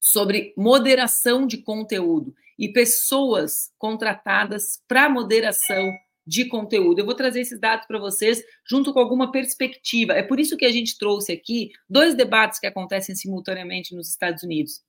sobre 0.00 0.54
moderação 0.56 1.46
de 1.46 1.58
conteúdo 1.58 2.34
e 2.58 2.68
pessoas 2.68 3.72
contratadas 3.78 4.80
para 4.86 5.08
moderação 5.08 5.92
de 6.28 6.44
conteúdo. 6.44 6.98
Eu 6.98 7.06
vou 7.06 7.14
trazer 7.14 7.40
esses 7.40 7.58
dados 7.58 7.86
para 7.86 7.98
vocês 7.98 8.44
junto 8.68 8.92
com 8.92 9.00
alguma 9.00 9.32
perspectiva. 9.32 10.12
É 10.12 10.22
por 10.22 10.38
isso 10.38 10.58
que 10.58 10.66
a 10.66 10.70
gente 10.70 10.98
trouxe 10.98 11.32
aqui 11.32 11.70
dois 11.88 12.14
debates 12.14 12.60
que 12.60 12.66
acontecem 12.66 13.16
simultaneamente 13.16 13.94
nos 13.94 14.10
Estados 14.10 14.42
Unidos: 14.42 14.82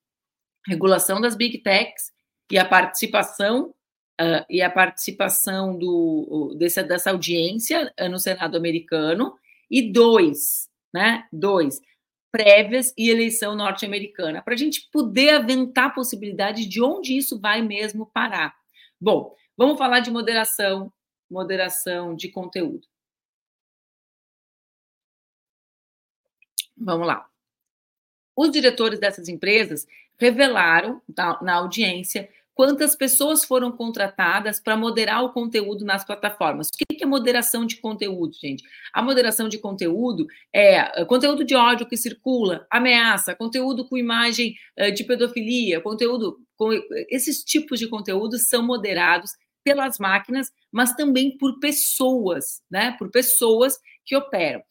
regulação 0.67 1.22
das 1.22 1.36
big 1.36 1.60
techs 1.60 2.12
e 2.51 2.58
a 2.58 2.65
participação 2.65 3.69
uh, 4.19 4.46
e 4.50 4.62
a 4.62 4.69
participação 4.69 5.77
do, 5.77 6.53
dessa, 6.60 6.84
dessa 6.84 7.12
audiência 7.12 7.93
uh, 7.98 8.10
no 8.10 8.19
Senado 8.19 8.58
americano 8.58 9.34
e 9.72 9.93
dois, 9.93 10.67
né? 10.93 11.25
Dois 11.31 11.79
prévias 12.31 12.93
e 12.96 13.10
eleição 13.10 13.55
norte-americana, 13.55 14.43
para 14.43 14.53
a 14.53 14.58
gente 14.58 14.88
poder 14.91 15.29
aventar 15.29 15.86
a 15.86 15.89
possibilidade 15.89 16.67
de 16.67 16.79
onde 16.79 17.17
isso 17.17 17.39
vai 17.39 17.60
mesmo 17.60 18.05
parar. 18.05 18.53
Bom, 19.01 19.34
vamos 19.58 19.79
falar 19.79 20.01
de 20.01 20.12
moderação, 20.12 20.93
moderação 21.29 22.15
de 22.15 22.29
conteúdo. 22.29 22.88
Vamos 26.75 27.07
lá. 27.07 27.29
Os 28.36 28.51
diretores 28.51 29.00
dessas 29.00 29.27
empresas 29.27 29.86
revelaram 30.17 31.01
na 31.41 31.55
audiência 31.55 32.29
quantas 32.59 32.93
pessoas 32.93 33.45
foram 33.45 33.71
contratadas 33.71 34.59
para 34.59 34.75
moderar 34.75 35.24
o 35.24 35.31
conteúdo 35.31 35.86
nas 35.86 36.03
plataformas. 36.03 36.67
O 36.67 36.77
que 36.77 37.03
é 37.03 37.05
moderação 37.05 37.65
de 37.65 37.77
conteúdo, 37.77 38.33
gente? 38.33 38.63
A 38.93 39.01
moderação 39.01 39.48
de 39.48 39.57
conteúdo 39.57 40.27
é 40.53 41.05
conteúdo 41.05 41.45
de 41.45 41.55
ódio 41.55 41.88
que 41.88 41.95
circula, 41.95 42.67
ameaça, 42.69 43.33
conteúdo 43.33 43.88
com 43.88 43.98
imagem 43.98 44.55
eh, 44.75 44.91
de 44.91 45.05
pedofilia, 45.05 45.79
conteúdo 45.79 46.38
com 46.57 46.71
esses 47.09 47.45
tipos 47.45 47.79
de 47.79 47.88
conteúdos 47.88 48.50
são 48.50 48.62
moderados 48.62 49.31
pelas 49.63 49.98
máquinas, 49.98 50.51
mas 50.71 50.93
também 50.93 51.38
por 51.38 51.59
pessoas, 51.59 52.61
né? 52.69 52.95
Por 52.97 53.09
pessoas 53.11 53.77
que 54.05 54.15
operam. 54.15 54.61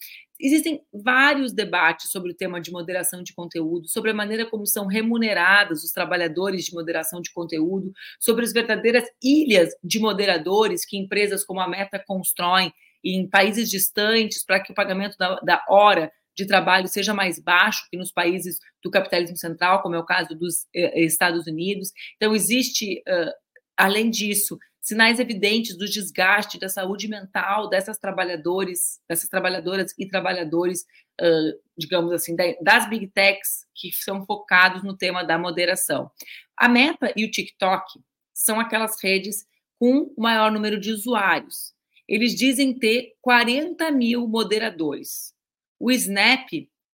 Existem 0.40 0.80
vários 0.92 1.52
debates 1.52 2.10
sobre 2.10 2.30
o 2.30 2.36
tema 2.36 2.60
de 2.60 2.70
moderação 2.70 3.24
de 3.24 3.34
conteúdo, 3.34 3.88
sobre 3.88 4.12
a 4.12 4.14
maneira 4.14 4.46
como 4.46 4.66
são 4.66 4.86
remunerados 4.86 5.82
os 5.82 5.90
trabalhadores 5.90 6.64
de 6.64 6.72
moderação 6.72 7.20
de 7.20 7.32
conteúdo, 7.32 7.92
sobre 8.20 8.44
as 8.44 8.52
verdadeiras 8.52 9.04
ilhas 9.22 9.70
de 9.82 9.98
moderadores 9.98 10.84
que 10.86 10.96
empresas 10.96 11.44
como 11.44 11.60
a 11.60 11.68
Meta 11.68 12.02
constroem 12.06 12.72
em 13.04 13.28
países 13.28 13.68
distantes 13.68 14.44
para 14.44 14.60
que 14.60 14.70
o 14.70 14.74
pagamento 14.74 15.16
da, 15.18 15.40
da 15.40 15.64
hora 15.68 16.10
de 16.36 16.46
trabalho 16.46 16.86
seja 16.86 17.12
mais 17.12 17.40
baixo 17.40 17.88
que 17.90 17.96
nos 17.96 18.12
países 18.12 18.58
do 18.82 18.90
capitalismo 18.92 19.36
central, 19.36 19.82
como 19.82 19.96
é 19.96 19.98
o 19.98 20.04
caso 20.04 20.36
dos 20.36 20.68
eh, 20.72 21.04
Estados 21.04 21.48
Unidos. 21.48 21.90
Então, 22.14 22.32
existe, 22.32 23.02
uh, 23.08 23.32
além 23.76 24.08
disso, 24.08 24.56
sinais 24.88 25.20
evidentes 25.20 25.76
do 25.76 25.84
desgaste 25.84 26.58
da 26.58 26.68
saúde 26.68 27.08
mental 27.08 27.68
dessas 27.68 27.98
trabalhadores, 27.98 29.00
dessas 29.08 29.28
trabalhadoras 29.28 29.94
e 29.98 30.08
trabalhadores, 30.08 30.82
uh, 31.20 31.60
digamos 31.76 32.12
assim, 32.12 32.34
das 32.60 32.88
big 32.88 33.08
techs 33.08 33.66
que 33.74 33.92
são 33.92 34.24
focados 34.24 34.82
no 34.82 34.96
tema 34.96 35.22
da 35.22 35.38
moderação. 35.38 36.10
A 36.56 36.68
Meta 36.68 37.12
e 37.14 37.24
o 37.24 37.30
TikTok 37.30 38.00
são 38.32 38.58
aquelas 38.58 39.02
redes 39.02 39.46
com 39.78 40.12
o 40.16 40.20
maior 40.20 40.50
número 40.50 40.80
de 40.80 40.90
usuários. 40.90 41.74
Eles 42.08 42.34
dizem 42.34 42.76
ter 42.76 43.14
40 43.20 43.90
mil 43.90 44.26
moderadores. 44.26 45.34
O 45.78 45.90
Snap, 45.90 46.48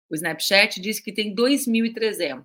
o 0.10 0.16
Snapchat, 0.16 0.82
diz 0.82 1.00
que 1.00 1.14
tem 1.14 1.34
2.300. 1.36 2.44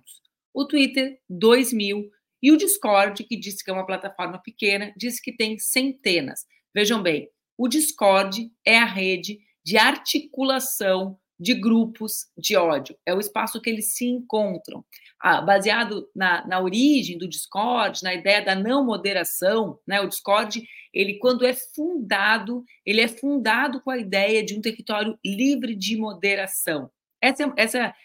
O 0.53 0.65
Twitter, 0.65 1.19
2 1.27 1.73
mil. 1.73 2.09
E 2.41 2.51
o 2.51 2.57
Discord, 2.57 3.23
que 3.23 3.37
disse 3.37 3.63
que 3.63 3.69
é 3.69 3.73
uma 3.73 3.85
plataforma 3.85 4.39
pequena, 4.39 4.93
disse 4.95 5.21
que 5.21 5.35
tem 5.35 5.57
centenas. 5.57 6.45
Vejam 6.73 7.01
bem, 7.01 7.29
o 7.57 7.67
Discord 7.67 8.51
é 8.65 8.77
a 8.77 8.85
rede 8.85 9.39
de 9.65 9.77
articulação 9.77 11.19
de 11.39 11.53
grupos 11.53 12.27
de 12.37 12.55
ódio. 12.55 12.97
É 13.05 13.13
o 13.13 13.19
espaço 13.19 13.61
que 13.61 13.69
eles 13.69 13.95
se 13.95 14.05
encontram. 14.05 14.83
Ah, 15.21 15.41
baseado 15.41 16.07
na, 16.15 16.45
na 16.47 16.61
origem 16.61 17.17
do 17.17 17.27
Discord, 17.27 18.03
na 18.03 18.13
ideia 18.13 18.43
da 18.43 18.55
não 18.55 18.85
moderação, 18.85 19.79
né? 19.87 20.01
O 20.01 20.07
Discord, 20.07 20.61
ele 20.93 21.17
quando 21.17 21.45
é 21.45 21.53
fundado, 21.53 22.63
ele 22.85 23.01
é 23.01 23.07
fundado 23.07 23.81
com 23.81 23.89
a 23.89 23.97
ideia 23.97 24.43
de 24.43 24.57
um 24.57 24.61
território 24.61 25.17
livre 25.23 25.75
de 25.75 25.97
moderação. 25.97 26.89
Essa, 27.21 27.53
essa 27.57 27.95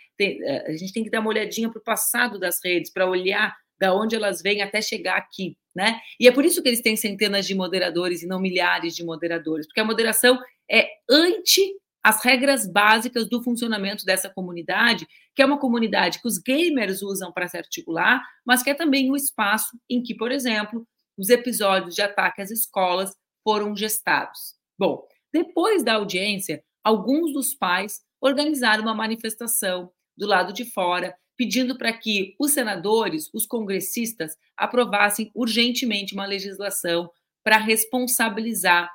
a 0.67 0.73
gente 0.73 0.93
tem 0.93 1.05
que 1.05 1.11
dar 1.11 1.21
uma 1.21 1.31
olhadinha 1.31 1.69
para 1.69 1.81
o 1.81 1.85
passado 1.85 2.39
das 2.39 2.61
redes 2.65 2.93
para 2.93 3.09
olhar 3.09 3.57
da 3.79 3.95
onde 3.95 4.15
elas 4.15 4.41
vêm 4.43 4.63
até 4.63 4.81
chegar 4.81 5.17
aqui, 5.17 5.57
né? 5.75 6.01
E 6.19 6.29
é 6.29 6.33
por 6.33 6.45
isso 6.45 6.63
que 6.63 6.69
eles 6.69 6.83
têm 6.83 6.97
centenas 6.97 7.47
de 7.47 7.55
moderadores 7.55 8.23
e 8.23 8.27
não 8.27 8.41
milhares 8.41 8.95
de 8.95 9.05
moderadores, 9.05 9.67
porque 9.67 9.81
a 9.81 9.85
moderação 9.85 10.39
é 10.71 10.89
anti 11.11 11.75
as 12.03 12.23
regras 12.23 12.67
básicas 12.67 13.27
do 13.29 13.43
funcionamento 13.43 14.05
dessa 14.05 14.29
comunidade, 14.29 15.09
que 15.35 15.41
é 15.41 15.47
uma 15.47 15.59
comunidade 15.59 16.21
que 16.21 16.29
os 16.29 16.37
gamers 16.37 17.01
usam 17.01 17.33
para 17.33 17.49
se 17.49 17.57
articular, 17.57 18.23
mas 18.45 18.63
que 18.63 18.69
é 18.69 18.75
também 18.75 19.11
um 19.11 19.17
espaço 19.17 19.79
em 19.89 20.03
que, 20.03 20.15
por 20.15 20.31
exemplo, 20.31 20.87
os 21.17 21.31
episódios 21.31 21.95
de 21.95 22.03
ataque 22.03 22.43
às 22.43 22.51
escolas 22.51 23.17
foram 23.43 23.75
gestados. 23.75 24.55
Bom, 24.79 25.07
depois 25.33 25.83
da 25.83 25.95
audiência, 25.95 26.63
alguns 26.83 27.33
dos 27.33 27.55
pais 27.55 28.03
organizaram 28.21 28.83
uma 28.83 28.95
manifestação 28.95 29.91
do 30.17 30.27
lado 30.27 30.53
de 30.53 30.65
fora 30.65 31.17
pedindo 31.37 31.77
para 31.77 31.93
que 31.93 32.35
os 32.39 32.53
senadores, 32.53 33.31
os 33.33 33.47
congressistas, 33.47 34.37
aprovassem 34.57 35.31
urgentemente 35.35 36.15
uma 36.15 36.27
legislação 36.27 37.11
para 37.43 37.59
responsabilizar 37.59 38.91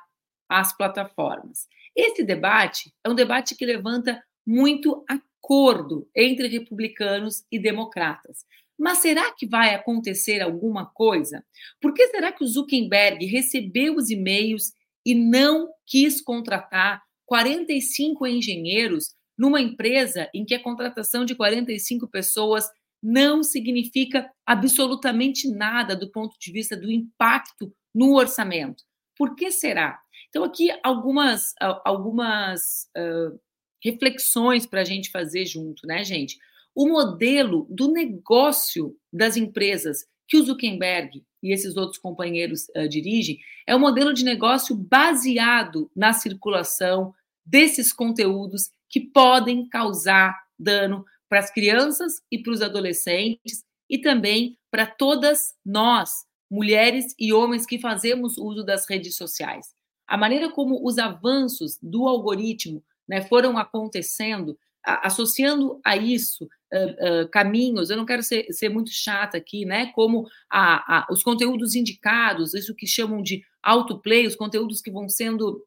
as 0.48 0.76
plataformas. 0.76 1.68
Esse 1.94 2.24
debate 2.24 2.92
é 3.04 3.08
um 3.08 3.14
debate 3.14 3.54
que 3.54 3.64
levanta 3.64 4.22
muito 4.46 5.04
acordo 5.08 6.08
entre 6.14 6.48
republicanos 6.48 7.44
e 7.50 7.58
democratas. 7.58 8.44
Mas 8.78 8.98
será 8.98 9.32
que 9.32 9.46
vai 9.46 9.74
acontecer 9.74 10.40
alguma 10.40 10.86
coisa? 10.86 11.44
Por 11.80 11.92
que 11.92 12.08
será 12.08 12.32
que 12.32 12.42
o 12.42 12.46
Zuckerberg 12.46 13.26
recebeu 13.26 13.96
os 13.96 14.10
e-mails 14.10 14.72
e 15.04 15.14
não 15.14 15.68
quis 15.86 16.20
contratar 16.20 17.02
45 17.26 18.26
engenheiros 18.26 19.14
numa 19.40 19.58
empresa 19.58 20.28
em 20.34 20.44
que 20.44 20.54
a 20.54 20.62
contratação 20.62 21.24
de 21.24 21.34
45 21.34 22.06
pessoas 22.08 22.68
não 23.02 23.42
significa 23.42 24.30
absolutamente 24.44 25.48
nada 25.48 25.96
do 25.96 26.10
ponto 26.10 26.36
de 26.38 26.52
vista 26.52 26.76
do 26.76 26.90
impacto 26.90 27.74
no 27.94 28.16
orçamento. 28.16 28.84
Por 29.16 29.34
que 29.34 29.50
será? 29.50 29.98
Então, 30.28 30.44
aqui 30.44 30.68
algumas, 30.82 31.54
algumas 31.86 32.60
uh, 32.94 33.40
reflexões 33.82 34.66
para 34.66 34.82
a 34.82 34.84
gente 34.84 35.10
fazer 35.10 35.46
junto, 35.46 35.86
né, 35.86 36.04
gente? 36.04 36.36
O 36.74 36.86
modelo 36.86 37.66
do 37.70 37.90
negócio 37.90 38.94
das 39.10 39.38
empresas 39.38 40.04
que 40.28 40.36
o 40.36 40.44
Zuckerberg 40.44 41.24
e 41.42 41.50
esses 41.50 41.78
outros 41.78 41.98
companheiros 41.98 42.66
uh, 42.76 42.86
dirigem 42.86 43.38
é 43.66 43.74
um 43.74 43.80
modelo 43.80 44.12
de 44.12 44.22
negócio 44.22 44.76
baseado 44.76 45.90
na 45.96 46.12
circulação 46.12 47.14
desses 47.44 47.92
conteúdos 47.92 48.70
que 48.88 49.00
podem 49.00 49.68
causar 49.68 50.36
dano 50.58 51.04
para 51.28 51.38
as 51.38 51.50
crianças 51.50 52.14
e 52.30 52.42
para 52.42 52.52
os 52.52 52.60
adolescentes 52.60 53.64
e 53.88 53.98
também 53.98 54.58
para 54.70 54.86
todas 54.86 55.54
nós, 55.64 56.24
mulheres 56.50 57.14
e 57.18 57.32
homens 57.32 57.64
que 57.64 57.78
fazemos 57.78 58.36
uso 58.36 58.64
das 58.64 58.88
redes 58.88 59.16
sociais. 59.16 59.74
A 60.06 60.16
maneira 60.16 60.50
como 60.50 60.84
os 60.84 60.98
avanços 60.98 61.78
do 61.80 62.08
algoritmo 62.08 62.82
né, 63.08 63.22
foram 63.22 63.56
acontecendo, 63.56 64.58
a, 64.84 65.06
associando 65.06 65.80
a 65.84 65.96
isso 65.96 66.44
uh, 66.44 67.22
uh, 67.22 67.28
caminhos, 67.30 67.90
eu 67.90 67.96
não 67.96 68.06
quero 68.06 68.22
ser, 68.22 68.46
ser, 68.52 68.68
muito 68.68 68.90
chata 68.90 69.36
aqui, 69.36 69.64
né? 69.64 69.86
Como 69.92 70.28
a, 70.50 70.98
a, 70.98 71.06
os 71.10 71.22
conteúdos 71.22 71.74
indicados, 71.74 72.54
isso 72.54 72.74
que 72.74 72.86
chamam 72.86 73.22
de 73.22 73.44
autoplay, 73.62 74.26
os 74.26 74.36
conteúdos 74.36 74.80
que 74.80 74.90
vão 74.90 75.08
sendo 75.08 75.64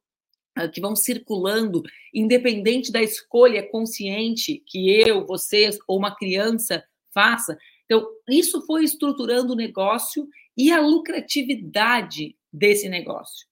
que 0.73 0.81
vão 0.81 0.95
circulando, 0.95 1.81
independente 2.13 2.91
da 2.91 3.01
escolha 3.01 3.67
consciente 3.67 4.63
que 4.67 4.89
eu, 5.01 5.25
vocês 5.25 5.77
ou 5.87 5.97
uma 5.97 6.15
criança 6.15 6.83
faça. 7.13 7.57
Então, 7.85 8.07
isso 8.29 8.65
foi 8.65 8.83
estruturando 8.83 9.53
o 9.53 9.55
negócio 9.55 10.27
e 10.57 10.71
a 10.71 10.79
lucratividade 10.79 12.35
desse 12.51 12.87
negócio. 12.87 13.47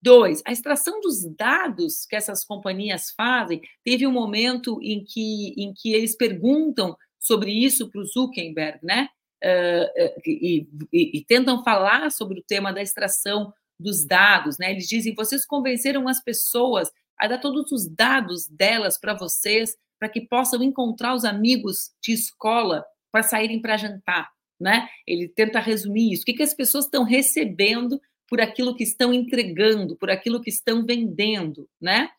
Dois, 0.00 0.42
a 0.46 0.52
extração 0.52 1.00
dos 1.00 1.24
dados 1.34 2.04
que 2.04 2.14
essas 2.14 2.44
companhias 2.44 3.10
fazem. 3.16 3.62
Teve 3.82 4.06
um 4.06 4.12
momento 4.12 4.78
em 4.82 5.02
que, 5.02 5.54
em 5.56 5.72
que 5.72 5.92
eles 5.92 6.14
perguntam 6.14 6.96
sobre 7.18 7.50
isso 7.50 7.90
para 7.90 8.00
o 8.00 8.04
Zuckerberg, 8.04 8.80
né? 8.82 9.08
Uh, 9.42 10.20
e, 10.26 10.68
e, 10.92 11.18
e 11.18 11.24
tentam 11.24 11.62
falar 11.62 12.10
sobre 12.10 12.40
o 12.40 12.44
tema 12.46 12.72
da 12.72 12.82
extração 12.82 13.52
dos 13.78 14.04
dados, 14.06 14.58
né? 14.58 14.70
Eles 14.70 14.86
dizem: 14.86 15.14
vocês 15.14 15.44
convenceram 15.46 16.08
as 16.08 16.22
pessoas 16.22 16.90
a 17.18 17.26
dar 17.26 17.38
todos 17.38 17.70
os 17.72 17.88
dados 17.88 18.46
delas 18.48 18.98
para 18.98 19.14
vocês, 19.14 19.76
para 19.98 20.08
que 20.08 20.22
possam 20.22 20.62
encontrar 20.62 21.14
os 21.14 21.24
amigos 21.24 21.92
de 22.02 22.12
escola 22.12 22.84
para 23.12 23.22
saírem 23.22 23.60
para 23.60 23.76
jantar, 23.76 24.30
né? 24.60 24.88
Ele 25.06 25.28
tenta 25.28 25.60
resumir 25.60 26.12
isso. 26.12 26.22
O 26.22 26.26
que, 26.26 26.34
que 26.34 26.42
as 26.42 26.54
pessoas 26.54 26.86
estão 26.86 27.04
recebendo 27.04 28.00
por 28.28 28.40
aquilo 28.40 28.74
que 28.74 28.82
estão 28.82 29.12
entregando, 29.12 29.96
por 29.96 30.10
aquilo 30.10 30.40
que 30.40 30.50
estão 30.50 30.84
vendendo, 30.84 31.68
né? 31.80 32.10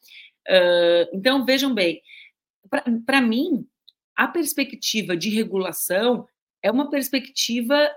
Uh, 0.48 1.10
então, 1.14 1.44
vejam 1.44 1.74
bem, 1.74 2.02
para 3.06 3.20
mim, 3.20 3.68
a 4.16 4.28
perspectiva 4.28 5.18
de 5.18 5.30
regulação 5.30 6.28
é 6.64 6.72
uma 6.72 6.90
perspectiva 6.90 7.92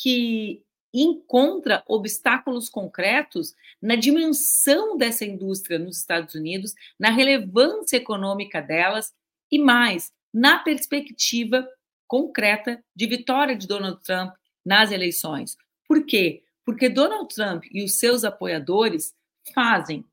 que 0.00 0.62
encontra 0.92 1.82
obstáculos 1.86 2.68
concretos 2.68 3.54
na 3.80 3.96
dimensão 3.96 4.96
dessa 4.96 5.24
indústria 5.24 5.78
nos 5.78 5.98
Estados 5.98 6.34
Unidos, 6.34 6.74
na 6.98 7.10
relevância 7.10 7.96
econômica 7.96 8.60
delas 8.60 9.12
e 9.50 9.58
mais, 9.58 10.12
na 10.32 10.58
perspectiva 10.58 11.66
concreta 12.06 12.82
de 12.94 13.06
vitória 13.06 13.56
de 13.56 13.66
Donald 13.66 14.02
Trump 14.02 14.34
nas 14.64 14.90
eleições. 14.90 15.56
Por 15.88 16.04
quê? 16.04 16.42
Porque 16.64 16.88
Donald 16.88 17.34
Trump 17.34 17.64
e 17.70 17.82
os 17.82 17.98
seus 17.98 18.24
apoiadores 18.24 19.14
fazem 19.54 20.04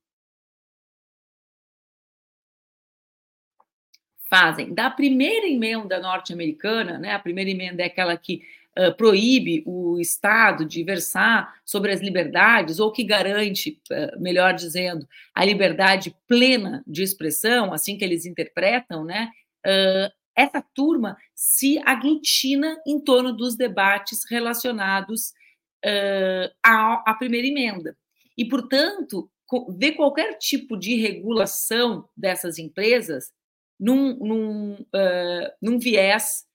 fazem 4.30 4.74
da 4.74 4.92
primeira 4.92 5.48
emenda 5.48 6.00
norte-americana, 6.00 7.00
né? 7.00 7.14
A 7.14 7.20
primeira 7.20 7.50
emenda 7.50 7.82
é 7.82 7.88
aquela 7.88 8.16
que 8.16 8.44
uh, 8.80 8.96
proíbe 8.96 9.62
o 9.66 10.00
Estado 10.00 10.66
de 10.66 10.84
versar 10.84 11.54
sobre 11.66 11.92
as 11.92 12.00
liberdades 12.00 12.80
ou 12.80 12.92
que 12.92 13.04
garante, 13.04 13.82
uh, 13.92 14.22
melhor 14.22 14.54
dizendo, 14.54 15.08
a 15.36 15.44
liberdade 15.44 16.16
plena 16.28 16.84
de 16.88 17.04
expressão, 17.04 17.74
assim 17.74 17.98
que 17.98 18.06
eles 18.06 18.26
interpretam, 18.26 19.04
né? 19.04 19.30
Uh, 19.66 20.10
essa 20.36 20.64
turma 20.74 21.18
se 21.36 21.82
aglutina 21.86 22.78
em 22.88 23.00
torno 23.00 23.34
dos 23.34 23.58
debates 23.58 24.22
relacionados 24.30 25.34
à, 26.64 27.04
à 27.06 27.14
primeira 27.14 27.46
emenda. 27.46 27.98
E, 28.38 28.46
portanto, 28.46 29.30
ver 29.78 29.94
qualquer 29.94 30.38
tipo 30.38 30.78
de 30.78 30.96
regulação 30.96 32.08
dessas 32.16 32.58
empresas 32.58 33.34
num, 33.80 34.16
num, 34.18 34.74
uh, 34.74 35.52
num 35.62 35.80
viés 35.80 36.46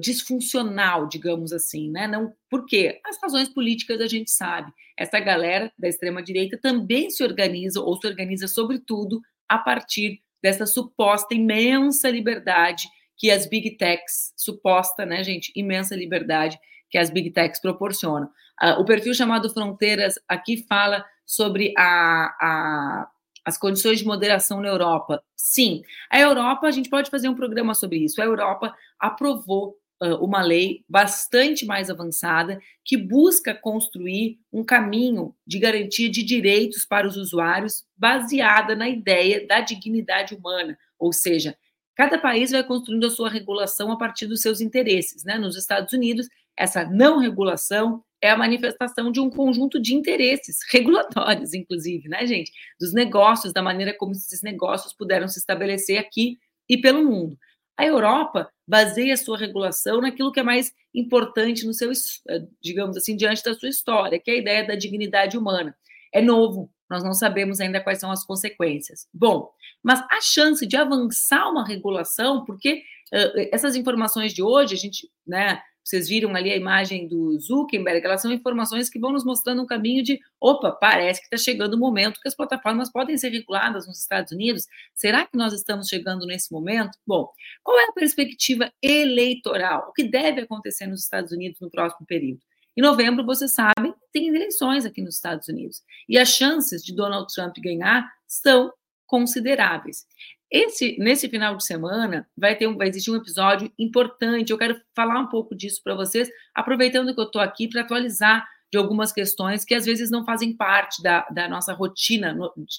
disfuncional, 0.00 1.08
digamos 1.08 1.52
assim, 1.52 1.90
né? 1.90 2.06
Não, 2.06 2.32
por 2.50 2.66
quê? 2.66 3.00
As 3.04 3.20
razões 3.20 3.48
políticas 3.48 4.00
a 4.00 4.06
gente 4.06 4.30
sabe. 4.30 4.72
Essa 4.96 5.18
galera 5.18 5.72
da 5.78 5.88
extrema-direita 5.88 6.58
também 6.60 7.10
se 7.10 7.22
organiza, 7.22 7.80
ou 7.80 7.96
se 8.00 8.06
organiza, 8.06 8.46
sobretudo, 8.46 9.20
a 9.48 9.58
partir 9.58 10.20
dessa 10.42 10.66
suposta 10.66 11.34
imensa 11.34 12.10
liberdade 12.10 12.88
que 13.16 13.30
as 13.30 13.46
big 13.46 13.76
techs, 13.76 14.32
suposta, 14.36 15.04
né, 15.04 15.24
gente, 15.24 15.52
imensa 15.56 15.96
liberdade 15.96 16.58
que 16.88 16.96
as 16.96 17.10
big 17.10 17.30
techs 17.30 17.60
proporcionam. 17.60 18.28
Uh, 18.62 18.80
o 18.80 18.84
perfil 18.84 19.14
chamado 19.14 19.50
Fronteiras 19.50 20.14
aqui 20.28 20.64
fala 20.68 21.04
sobre 21.26 21.74
a, 21.76 22.34
a 22.40 23.10
as 23.48 23.58
condições 23.58 23.98
de 23.98 24.04
moderação 24.04 24.60
na 24.60 24.68
Europa. 24.68 25.22
Sim, 25.34 25.82
a 26.10 26.20
Europa, 26.20 26.66
a 26.66 26.70
gente 26.70 26.90
pode 26.90 27.10
fazer 27.10 27.28
um 27.28 27.34
programa 27.34 27.74
sobre 27.74 27.98
isso. 27.98 28.20
A 28.20 28.24
Europa 28.24 28.74
aprovou 28.98 29.76
uh, 30.02 30.22
uma 30.22 30.42
lei 30.42 30.84
bastante 30.88 31.64
mais 31.64 31.88
avançada 31.88 32.60
que 32.84 32.96
busca 32.96 33.54
construir 33.54 34.38
um 34.52 34.62
caminho 34.62 35.34
de 35.46 35.58
garantia 35.58 36.10
de 36.10 36.22
direitos 36.22 36.84
para 36.84 37.06
os 37.06 37.16
usuários 37.16 37.84
baseada 37.96 38.76
na 38.76 38.88
ideia 38.88 39.46
da 39.46 39.60
dignidade 39.60 40.34
humana, 40.34 40.78
ou 40.98 41.12
seja, 41.12 41.56
cada 41.96 42.18
país 42.18 42.50
vai 42.50 42.62
construindo 42.62 43.06
a 43.06 43.10
sua 43.10 43.30
regulação 43.30 43.90
a 43.90 43.96
partir 43.96 44.26
dos 44.26 44.40
seus 44.40 44.60
interesses. 44.60 45.24
Né? 45.24 45.38
Nos 45.38 45.56
Estados 45.56 45.92
Unidos, 45.92 46.28
essa 46.56 46.84
não 46.84 47.18
regulação 47.18 48.04
é 48.20 48.30
a 48.30 48.36
manifestação 48.36 49.12
de 49.12 49.20
um 49.20 49.30
conjunto 49.30 49.80
de 49.80 49.94
interesses 49.94 50.58
regulatórios, 50.72 51.54
inclusive, 51.54 52.08
né, 52.08 52.26
gente? 52.26 52.52
Dos 52.80 52.92
negócios, 52.92 53.52
da 53.52 53.62
maneira 53.62 53.94
como 53.96 54.12
esses 54.12 54.42
negócios 54.42 54.92
puderam 54.92 55.28
se 55.28 55.38
estabelecer 55.38 55.98
aqui 55.98 56.38
e 56.68 56.76
pelo 56.76 57.04
mundo. 57.04 57.38
A 57.76 57.86
Europa 57.86 58.50
baseia 58.66 59.16
sua 59.16 59.38
regulação 59.38 60.00
naquilo 60.00 60.32
que 60.32 60.40
é 60.40 60.42
mais 60.42 60.72
importante 60.92 61.64
no 61.64 61.72
seu, 61.72 61.92
eh, 61.92 62.42
digamos 62.60 62.96
assim, 62.96 63.16
diante 63.16 63.42
da 63.42 63.54
sua 63.54 63.68
história, 63.68 64.18
que 64.18 64.30
é 64.30 64.34
a 64.34 64.38
ideia 64.38 64.66
da 64.66 64.74
dignidade 64.74 65.38
humana. 65.38 65.76
É 66.12 66.20
novo, 66.20 66.70
nós 66.90 67.04
não 67.04 67.12
sabemos 67.12 67.60
ainda 67.60 67.80
quais 67.80 68.00
são 68.00 68.10
as 68.10 68.24
consequências. 68.24 69.06
Bom, 69.14 69.50
mas 69.82 70.00
a 70.10 70.20
chance 70.20 70.66
de 70.66 70.76
avançar 70.76 71.48
uma 71.48 71.64
regulação, 71.64 72.44
porque 72.44 72.82
uh, 73.12 73.48
essas 73.52 73.76
informações 73.76 74.32
de 74.32 74.42
hoje, 74.42 74.74
a 74.74 74.78
gente, 74.78 75.08
né, 75.26 75.62
vocês 75.88 76.06
viram 76.06 76.36
ali 76.36 76.52
a 76.52 76.56
imagem 76.56 77.08
do 77.08 77.38
Zuckerberg, 77.40 78.04
elas 78.04 78.20
são 78.20 78.30
informações 78.30 78.90
que 78.90 78.98
vão 78.98 79.10
nos 79.10 79.24
mostrando 79.24 79.62
um 79.62 79.66
caminho 79.66 80.02
de, 80.02 80.20
opa, 80.38 80.70
parece 80.70 81.18
que 81.18 81.34
está 81.34 81.38
chegando 81.38 81.74
o 81.74 81.78
momento 81.78 82.20
que 82.20 82.28
as 82.28 82.34
plataformas 82.34 82.92
podem 82.92 83.16
ser 83.16 83.30
reguladas 83.30 83.86
nos 83.86 83.98
Estados 83.98 84.30
Unidos. 84.30 84.66
Será 84.94 85.24
que 85.24 85.34
nós 85.34 85.54
estamos 85.54 85.88
chegando 85.88 86.26
nesse 86.26 86.52
momento? 86.52 86.98
Bom, 87.06 87.32
qual 87.62 87.78
é 87.80 87.84
a 87.84 87.92
perspectiva 87.92 88.70
eleitoral? 88.82 89.88
O 89.88 89.92
que 89.94 90.04
deve 90.04 90.42
acontecer 90.42 90.86
nos 90.86 91.02
Estados 91.02 91.32
Unidos 91.32 91.58
no 91.58 91.70
próximo 91.70 92.06
período? 92.06 92.42
Em 92.76 92.82
novembro, 92.82 93.24
vocês 93.24 93.54
sabem, 93.54 93.94
tem 94.12 94.28
eleições 94.28 94.84
aqui 94.84 95.00
nos 95.00 95.14
Estados 95.14 95.48
Unidos. 95.48 95.82
E 96.06 96.18
as 96.18 96.28
chances 96.28 96.84
de 96.84 96.94
Donald 96.94 97.32
Trump 97.34 97.56
ganhar 97.60 98.06
são 98.26 98.70
consideráveis. 99.06 100.06
Esse, 100.50 100.96
nesse 100.98 101.28
final 101.28 101.56
de 101.56 101.64
semana 101.64 102.26
vai 102.36 102.56
ter 102.56 102.66
um, 102.66 102.76
vai 102.76 102.88
existir 102.88 103.10
um 103.10 103.16
episódio 103.16 103.70
importante. 103.78 104.50
Eu 104.50 104.58
quero 104.58 104.80
falar 104.94 105.20
um 105.20 105.28
pouco 105.28 105.54
disso 105.54 105.80
para 105.84 105.94
vocês, 105.94 106.28
aproveitando 106.54 107.14
que 107.14 107.20
eu 107.20 107.24
estou 107.24 107.40
aqui 107.40 107.68
para 107.68 107.82
atualizar 107.82 108.46
de 108.70 108.78
algumas 108.78 109.12
questões 109.12 109.64
que 109.64 109.74
às 109.74 109.84
vezes 109.84 110.10
não 110.10 110.24
fazem 110.24 110.56
parte 110.56 111.02
da, 111.02 111.26
da 111.30 111.48
nossa 111.48 111.72
rotina 111.72 112.36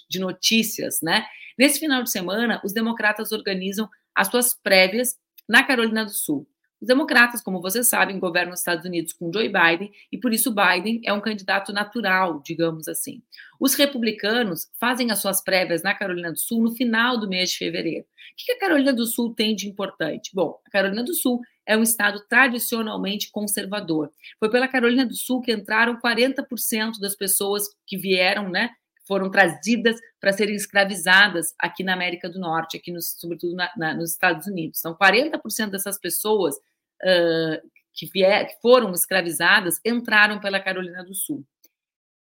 de 0.09 0.19
notícias, 0.19 0.99
né? 1.01 1.25
Nesse 1.57 1.79
final 1.79 2.03
de 2.03 2.11
semana, 2.11 2.61
os 2.63 2.73
democratas 2.73 3.31
organizam 3.31 3.89
as 4.15 4.27
suas 4.27 4.53
prévias 4.53 5.15
na 5.47 5.63
Carolina 5.63 6.05
do 6.05 6.11
Sul. 6.11 6.47
Os 6.81 6.87
democratas, 6.87 7.41
como 7.41 7.61
vocês 7.61 7.89
sabem, 7.89 8.19
governam 8.19 8.53
os 8.53 8.59
Estados 8.59 8.85
Unidos 8.85 9.11
com 9.11 9.31
Joe 9.33 9.49
Biden 9.49 9.91
e 10.11 10.17
por 10.17 10.33
isso 10.33 10.53
Biden 10.53 11.01
é 11.03 11.11
um 11.11 11.19
candidato 11.19 11.73
natural, 11.73 12.41
digamos 12.43 12.87
assim. 12.87 13.21
Os 13.59 13.73
republicanos 13.73 14.71
fazem 14.79 15.11
as 15.11 15.19
suas 15.19 15.43
prévias 15.43 15.83
na 15.83 15.93
Carolina 15.93 16.31
do 16.31 16.39
Sul 16.39 16.63
no 16.63 16.75
final 16.75 17.19
do 17.19 17.27
mês 17.27 17.51
de 17.51 17.57
fevereiro. 17.57 18.05
O 18.05 18.45
que 18.45 18.53
a 18.53 18.59
Carolina 18.59 18.93
do 18.93 19.05
Sul 19.05 19.35
tem 19.35 19.53
de 19.55 19.67
importante? 19.67 20.31
Bom, 20.33 20.57
a 20.65 20.69
Carolina 20.69 21.03
do 21.03 21.13
Sul 21.13 21.41
é 21.65 21.75
um 21.75 21.83
estado 21.83 22.23
tradicionalmente 22.29 23.29
conservador. 23.29 24.09
Foi 24.39 24.49
pela 24.49 24.67
Carolina 24.67 25.05
do 25.05 25.15
Sul 25.15 25.41
que 25.41 25.51
entraram 25.51 25.99
40% 25.99 26.99
das 27.01 27.15
pessoas 27.15 27.67
que 27.85 27.97
vieram, 27.97 28.49
né, 28.49 28.69
foram 29.09 29.31
trazidas 29.31 29.99
para 30.21 30.31
serem 30.31 30.55
escravizadas 30.55 31.55
aqui 31.57 31.83
na 31.83 31.93
América 31.93 32.29
do 32.29 32.39
Norte, 32.39 32.77
aqui 32.77 32.93
sobretudo 33.01 33.55
na, 33.55 33.71
na, 33.75 33.93
nos 33.95 34.11
Estados 34.11 34.45
Unidos. 34.45 34.79
Então, 34.79 34.95
40% 34.95 35.71
dessas 35.71 35.99
pessoas 35.99 36.55
uh, 37.03 37.69
que, 37.93 38.05
vier, 38.07 38.47
que 38.47 38.61
foram 38.61 38.91
escravizadas 38.91 39.79
entraram 39.85 40.39
pela 40.39 40.59
Carolina 40.59 41.03
do 41.03 41.13
Sul. 41.13 41.45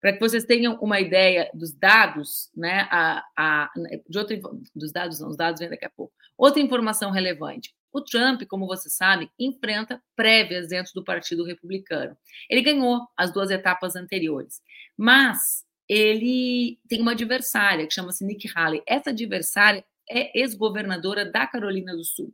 Para 0.01 0.13
que 0.13 0.19
vocês 0.19 0.45
tenham 0.45 0.75
uma 0.81 0.99
ideia 0.99 1.49
dos 1.53 1.73
dados, 1.73 2.49
né, 2.55 2.87
a, 2.89 3.23
a, 3.35 3.69
de 4.07 4.17
outra, 4.17 4.39
dos 4.73 4.91
dados, 4.93 5.19
não, 5.19 5.29
os 5.29 5.35
dados 5.35 5.59
vêm 5.59 5.69
daqui 5.69 5.85
a 5.85 5.89
pouco. 5.89 6.13
Outra 6.37 6.61
informação 6.61 7.11
relevante. 7.11 7.73
O 7.91 8.01
Trump, 8.01 8.43
como 8.47 8.67
você 8.67 8.89
sabe, 8.89 9.29
enfrenta 9.37 10.01
prévias 10.15 10.69
dentro 10.69 10.93
do 10.93 11.03
Partido 11.03 11.43
Republicano. 11.43 12.15
Ele 12.49 12.61
ganhou 12.61 13.07
as 13.17 13.33
duas 13.33 13.49
etapas 13.49 13.95
anteriores, 13.95 14.61
mas 14.95 15.65
ele 15.87 16.79
tem 16.87 17.01
uma 17.01 17.11
adversária 17.11 17.85
que 17.87 17.93
chama-se 17.93 18.23
Nikki 18.23 18.49
Haley. 18.53 18.83
Essa 18.85 19.09
adversária 19.09 19.83
é 20.09 20.39
ex-governadora 20.39 21.25
da 21.25 21.47
Carolina 21.47 21.95
do 21.95 22.03
Sul. 22.03 22.33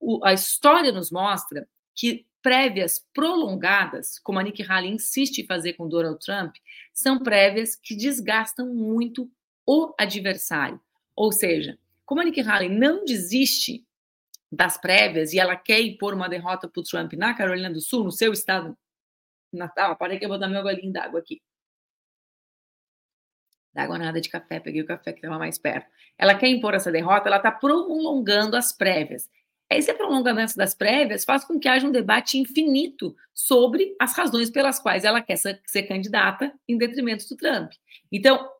O, 0.00 0.24
a 0.24 0.32
história 0.32 0.90
nos 0.90 1.10
mostra 1.10 1.68
que 1.94 2.26
prévias 2.42 3.06
prolongadas, 3.12 4.18
como 4.18 4.38
a 4.38 4.42
Nikki 4.42 4.62
Haley 4.62 4.92
insiste 4.92 5.38
em 5.38 5.46
fazer 5.46 5.74
com 5.74 5.88
Donald 5.88 6.18
Trump, 6.24 6.56
são 6.92 7.18
prévias 7.22 7.76
que 7.76 7.94
desgastam 7.94 8.74
muito 8.74 9.30
o 9.66 9.94
adversário. 9.98 10.80
Ou 11.14 11.30
seja, 11.30 11.78
como 12.06 12.20
a 12.20 12.24
Nikki 12.24 12.40
Haley 12.40 12.70
não 12.70 13.04
desiste 13.04 13.86
das 14.50 14.78
prévias 14.78 15.32
e 15.32 15.38
ela 15.38 15.54
quer 15.54 15.80
impor 15.80 16.14
uma 16.14 16.28
derrota 16.28 16.66
para 16.66 16.80
o 16.80 16.84
Trump 16.84 17.12
na 17.12 17.34
Carolina 17.34 17.70
do 17.70 17.80
Sul, 17.80 18.02
no 18.02 18.10
seu 18.10 18.32
estado 18.32 18.76
natal, 19.52 19.96
parei 19.96 20.18
que 20.18 20.24
eu 20.24 20.28
vou 20.28 20.38
dar 20.38 20.48
meu 20.48 20.62
golinho 20.62 20.92
d'água 20.92 21.20
aqui 21.20 21.40
água 23.74 23.98
nada 23.98 24.20
de 24.20 24.28
café, 24.28 24.58
peguei 24.58 24.82
o 24.82 24.86
café 24.86 25.12
que 25.12 25.18
estava 25.18 25.38
mais 25.38 25.58
perto. 25.58 25.88
Ela 26.18 26.34
quer 26.34 26.48
impor 26.48 26.74
essa 26.74 26.90
derrota, 26.90 27.28
ela 27.28 27.36
está 27.36 27.52
prolongando 27.52 28.56
as 28.56 28.72
prévias. 28.72 29.28
Esse 29.70 29.94
prolongamento 29.94 30.56
das 30.56 30.74
prévias 30.74 31.24
faz 31.24 31.44
com 31.44 31.58
que 31.58 31.68
haja 31.68 31.86
um 31.86 31.92
debate 31.92 32.36
infinito 32.36 33.14
sobre 33.32 33.94
as 34.00 34.16
razões 34.16 34.50
pelas 34.50 34.80
quais 34.80 35.04
ela 35.04 35.22
quer 35.22 35.36
ser, 35.36 35.62
candidata 35.86 36.52
em 36.68 36.76
detrimento 36.76 37.28
do 37.28 37.36
Trump. 37.36 37.70
Então, 38.10 38.50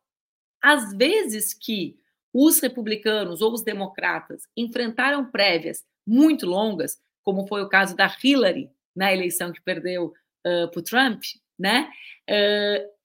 às 0.61 0.93
vezes 0.93 1.53
que 1.53 1.97
os 2.33 2.61
republicanos 2.61 3.41
ou 3.41 3.51
os 3.51 3.61
democratas 3.61 4.43
enfrentaram 4.55 5.29
prévias 5.29 5.83
muito 6.07 6.45
longas, 6.45 6.97
como 7.23 7.45
foi 7.45 7.61
o 7.61 7.69
caso 7.69 7.95
da 7.95 8.09
Hillary 8.23 8.69
na 8.95 9.11
eleição 9.11 9.51
que 9.51 9.61
perdeu 9.61 10.13
uh, 10.47 10.71
para 10.71 10.79
o 10.79 10.83
Trump, 10.83 11.23
né? 11.59 11.89
Uh, 12.29 13.01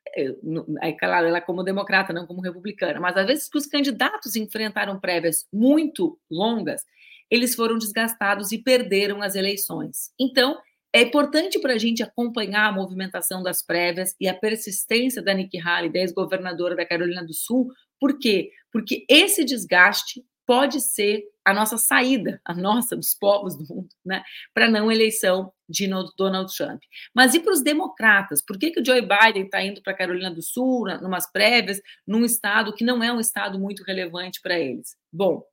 é 0.81 0.93
claro, 0.93 1.27
ela 1.27 1.41
como 1.41 1.63
democrata, 1.63 2.13
não 2.13 2.27
como 2.27 2.41
republicana, 2.41 3.01
mas 3.01 3.17
às 3.17 3.27
vezes 3.27 3.49
que 3.49 3.59
os 3.59 3.67
candidatos 3.67 4.37
enfrentaram 4.37 4.99
prévias 4.99 5.47
muito 5.53 6.19
longas, 6.31 6.85
eles 7.31 7.55
foram 7.55 7.79
desgastados 7.79 8.53
e 8.53 8.59
perderam 8.59 9.23
as 9.23 9.35
eleições. 9.35 10.11
Então, 10.19 10.57
é 10.93 11.03
importante 11.03 11.59
para 11.59 11.75
a 11.75 11.79
gente 11.79 12.03
acompanhar 12.03 12.69
a 12.69 12.73
movimentação 12.73 13.43
das 13.43 13.63
prévias 13.63 14.15
e 14.21 14.29
a 14.29 14.35
persistência 14.35 15.21
da 15.21 15.35
Nikki 15.35 15.59
Haley, 15.61 15.93
da 15.93 15.99
ex-governadora 15.99 16.75
da 16.75 16.87
Carolina 16.87 17.25
do 17.25 17.35
Sul. 17.35 17.71
Por 18.01 18.19
quê? 18.19 18.51
Porque 18.73 19.05
esse 19.09 19.45
desgaste 19.45 20.25
pode 20.47 20.81
ser 20.81 21.25
a 21.45 21.53
nossa 21.53 21.77
saída, 21.77 22.41
a 22.45 22.55
nossa, 22.55 22.97
dos 22.97 23.15
povos 23.15 23.57
do 23.57 23.67
mundo, 23.73 23.89
né, 24.05 24.23
para 24.55 24.71
não 24.71 24.91
eleição 24.91 25.53
de 25.69 25.89
Donald 26.17 26.53
Trump. 26.57 26.81
Mas 27.15 27.35
e 27.35 27.41
para 27.41 27.53
os 27.53 27.63
democratas? 27.63 28.43
Por 28.45 28.59
que, 28.59 28.71
que 28.71 28.81
o 28.81 28.85
Joe 28.85 29.01
Biden 29.01 29.45
está 29.45 29.63
indo 29.63 29.83
para 29.83 29.93
a 29.93 29.97
Carolina 29.97 30.31
do 30.31 30.43
Sul, 30.43 30.87
numas 31.03 31.31
prévias, 31.31 31.81
num 32.07 32.25
estado 32.25 32.73
que 32.73 32.85
não 32.85 33.03
é 33.03 33.13
um 33.13 33.21
estado 33.21 33.59
muito 33.59 33.85
relevante 33.85 34.41
para 34.41 34.59
eles? 34.59 34.97
Bom, 35.13 35.45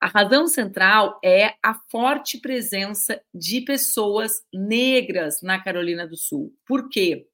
a 0.00 0.06
razão 0.06 0.46
central 0.46 1.18
é 1.24 1.54
a 1.62 1.74
forte 1.74 2.38
presença 2.38 3.20
de 3.34 3.62
pessoas 3.62 4.42
negras 4.52 5.42
na 5.42 5.60
Carolina 5.60 6.06
do 6.06 6.16
Sul. 6.16 6.54
Por 6.64 6.88
quê? 6.88 7.26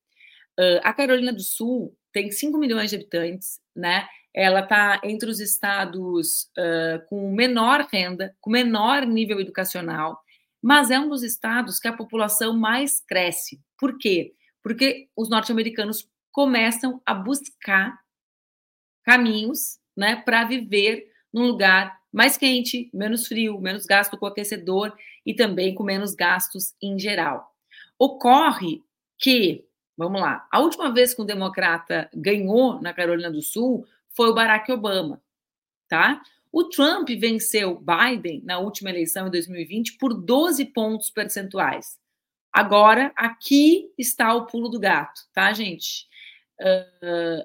Uh, 0.59 0.81
a 0.83 0.93
Carolina 0.93 1.33
do 1.33 1.43
Sul 1.43 1.97
tem 2.13 2.31
5 2.31 2.57
milhões 2.57 2.91
de 2.91 2.97
habitantes, 2.97 3.61
né? 3.77 4.09
Ela 4.33 4.61
está 4.61 5.01
entre 5.05 5.29
os 5.29 5.41
estados 5.41 6.51
uh, 6.59 7.07
com 7.09 7.33
menor 7.33 7.87
renda, 7.93 8.35
com 8.41 8.51
menor 8.51 9.05
nível 9.05 9.41
educacional, 9.41 10.19
mas 10.63 10.91
é 10.91 10.99
um 10.99 11.09
dos 11.09 11.23
estados 11.23 11.79
que 11.79 11.87
a 11.87 11.93
população 11.93 12.57
mais 12.57 13.01
cresce. 13.01 13.61
Por 13.79 13.99
quê? 13.99 14.33
Porque 14.63 15.09
os 15.15 15.29
norte-americanos 15.29 16.09
começam 16.33 17.01
a 17.05 17.13
buscar 17.13 17.97
caminhos 19.05 19.79
né, 19.97 20.17
para 20.17 20.45
viver 20.45 21.07
num 21.33 21.47
lugar 21.47 21.97
mais 22.15 22.37
quente, 22.37 22.89
menos 22.95 23.27
frio, 23.27 23.61
menos 23.61 23.87
gasto 23.87 24.17
com 24.17 24.25
aquecedor 24.25 24.97
e 25.27 25.35
também 25.35 25.75
com 25.75 25.83
menos 25.83 26.15
gastos 26.15 26.73
em 26.81 26.97
geral. 26.97 27.53
Ocorre 27.99 28.81
que, 29.19 29.65
vamos 29.97 30.21
lá, 30.21 30.47
a 30.53 30.61
última 30.61 30.93
vez 30.93 31.13
que 31.13 31.21
um 31.21 31.27
democrata 31.27 32.09
ganhou 32.15 32.81
na 32.81 32.95
Carolina 32.95 33.33
do 33.33 33.43
Sul 33.43 33.85
foi 34.11 34.29
o 34.29 34.35
Barack 34.35 34.71
Obama, 34.71 35.21
tá? 35.89 36.23
O 36.53 36.63
Trump 36.63 37.09
venceu 37.19 37.81
Biden 37.81 38.41
na 38.45 38.61
última 38.61 38.91
eleição 38.91 39.27
em 39.27 39.31
2020 39.33 39.95
por 39.99 40.15
12 40.15 40.67
pontos 40.67 41.11
percentuais. 41.11 41.99
Agora, 42.53 43.13
aqui 43.17 43.93
está 43.99 44.33
o 44.33 44.47
pulo 44.47 44.69
do 44.69 44.79
gato, 44.79 45.21
tá, 45.33 45.53
gente? 45.53 46.07
Uh, 46.61 47.45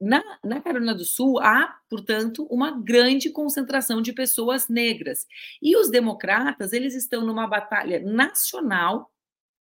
na, 0.00 0.22
na, 0.42 0.60
Carolina 0.60 0.94
do 0.94 1.04
Sul 1.04 1.38
há, 1.40 1.78
portanto, 1.88 2.46
uma 2.50 2.70
grande 2.80 3.30
concentração 3.30 4.00
de 4.00 4.12
pessoas 4.12 4.68
negras. 4.68 5.26
E 5.60 5.76
os 5.76 5.90
democratas, 5.90 6.72
eles 6.72 6.94
estão 6.94 7.24
numa 7.24 7.46
batalha 7.46 8.00
nacional 8.00 9.12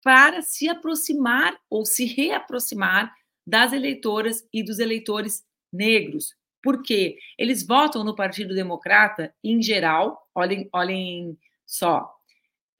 para 0.03 0.43
se 0.43 0.69
aproximar 0.69 1.59
ou 1.71 1.85
se 1.85 2.05
reaproximar 2.05 3.13
das 3.47 3.73
eleitoras 3.73 4.47
e 4.53 4.63
dos 4.63 4.79
eleitores 4.79 5.45
negros. 5.73 6.35
Por 6.63 6.83
quê? 6.83 7.17
Eles 7.39 7.67
votam 7.67 8.05
no 8.05 8.15
Partido 8.15 8.55
Democrata, 8.55 9.35
em 9.43 9.63
geral, 9.63 10.29
olhem, 10.35 10.69
olhem 10.73 11.39
só, 11.65 12.13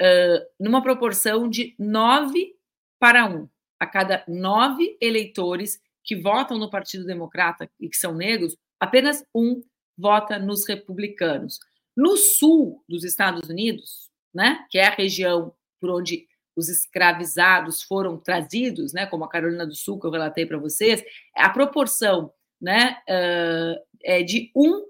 uh, 0.03 0.47
numa 0.59 0.83
proporção 0.83 1.49
de 1.49 1.75
9 1.79 2.55
para 2.99 3.27
1. 3.27 3.49
A 3.79 3.87
cada 3.87 4.25
nove 4.27 4.97
eleitores 5.01 5.81
que 6.07 6.15
votam 6.17 6.57
no 6.57 6.71
Partido 6.71 7.05
Democrata 7.05 7.69
e 7.81 7.89
que 7.89 7.97
são 7.97 8.15
negros, 8.15 8.57
apenas 8.79 9.25
um 9.35 9.61
vota 9.99 10.39
nos 10.39 10.67
republicanos. 10.67 11.59
No 11.97 12.17
sul 12.17 12.85
dos 12.89 13.05
Estados 13.05 13.49
Unidos, 13.49 14.11
né, 14.33 14.65
que 14.71 14.79
é 14.79 14.87
a 14.87 14.95
região 14.95 15.53
por 15.81 15.91
onde 15.91 16.27
os 16.55 16.69
escravizados 16.69 17.83
foram 17.83 18.17
trazidos, 18.19 18.93
né, 18.93 19.05
como 19.07 19.25
a 19.25 19.29
Carolina 19.29 19.67
do 19.67 19.75
Sul, 19.75 19.99
que 19.99 20.07
eu 20.07 20.11
relatei 20.11 20.47
para 20.47 20.59
vocês, 20.59 21.03
a 21.35 21.51
proporção 21.51 22.33
né, 22.61 22.99
uh, 23.09 23.83
é 24.03 24.23
de 24.23 24.51
um 24.55 24.87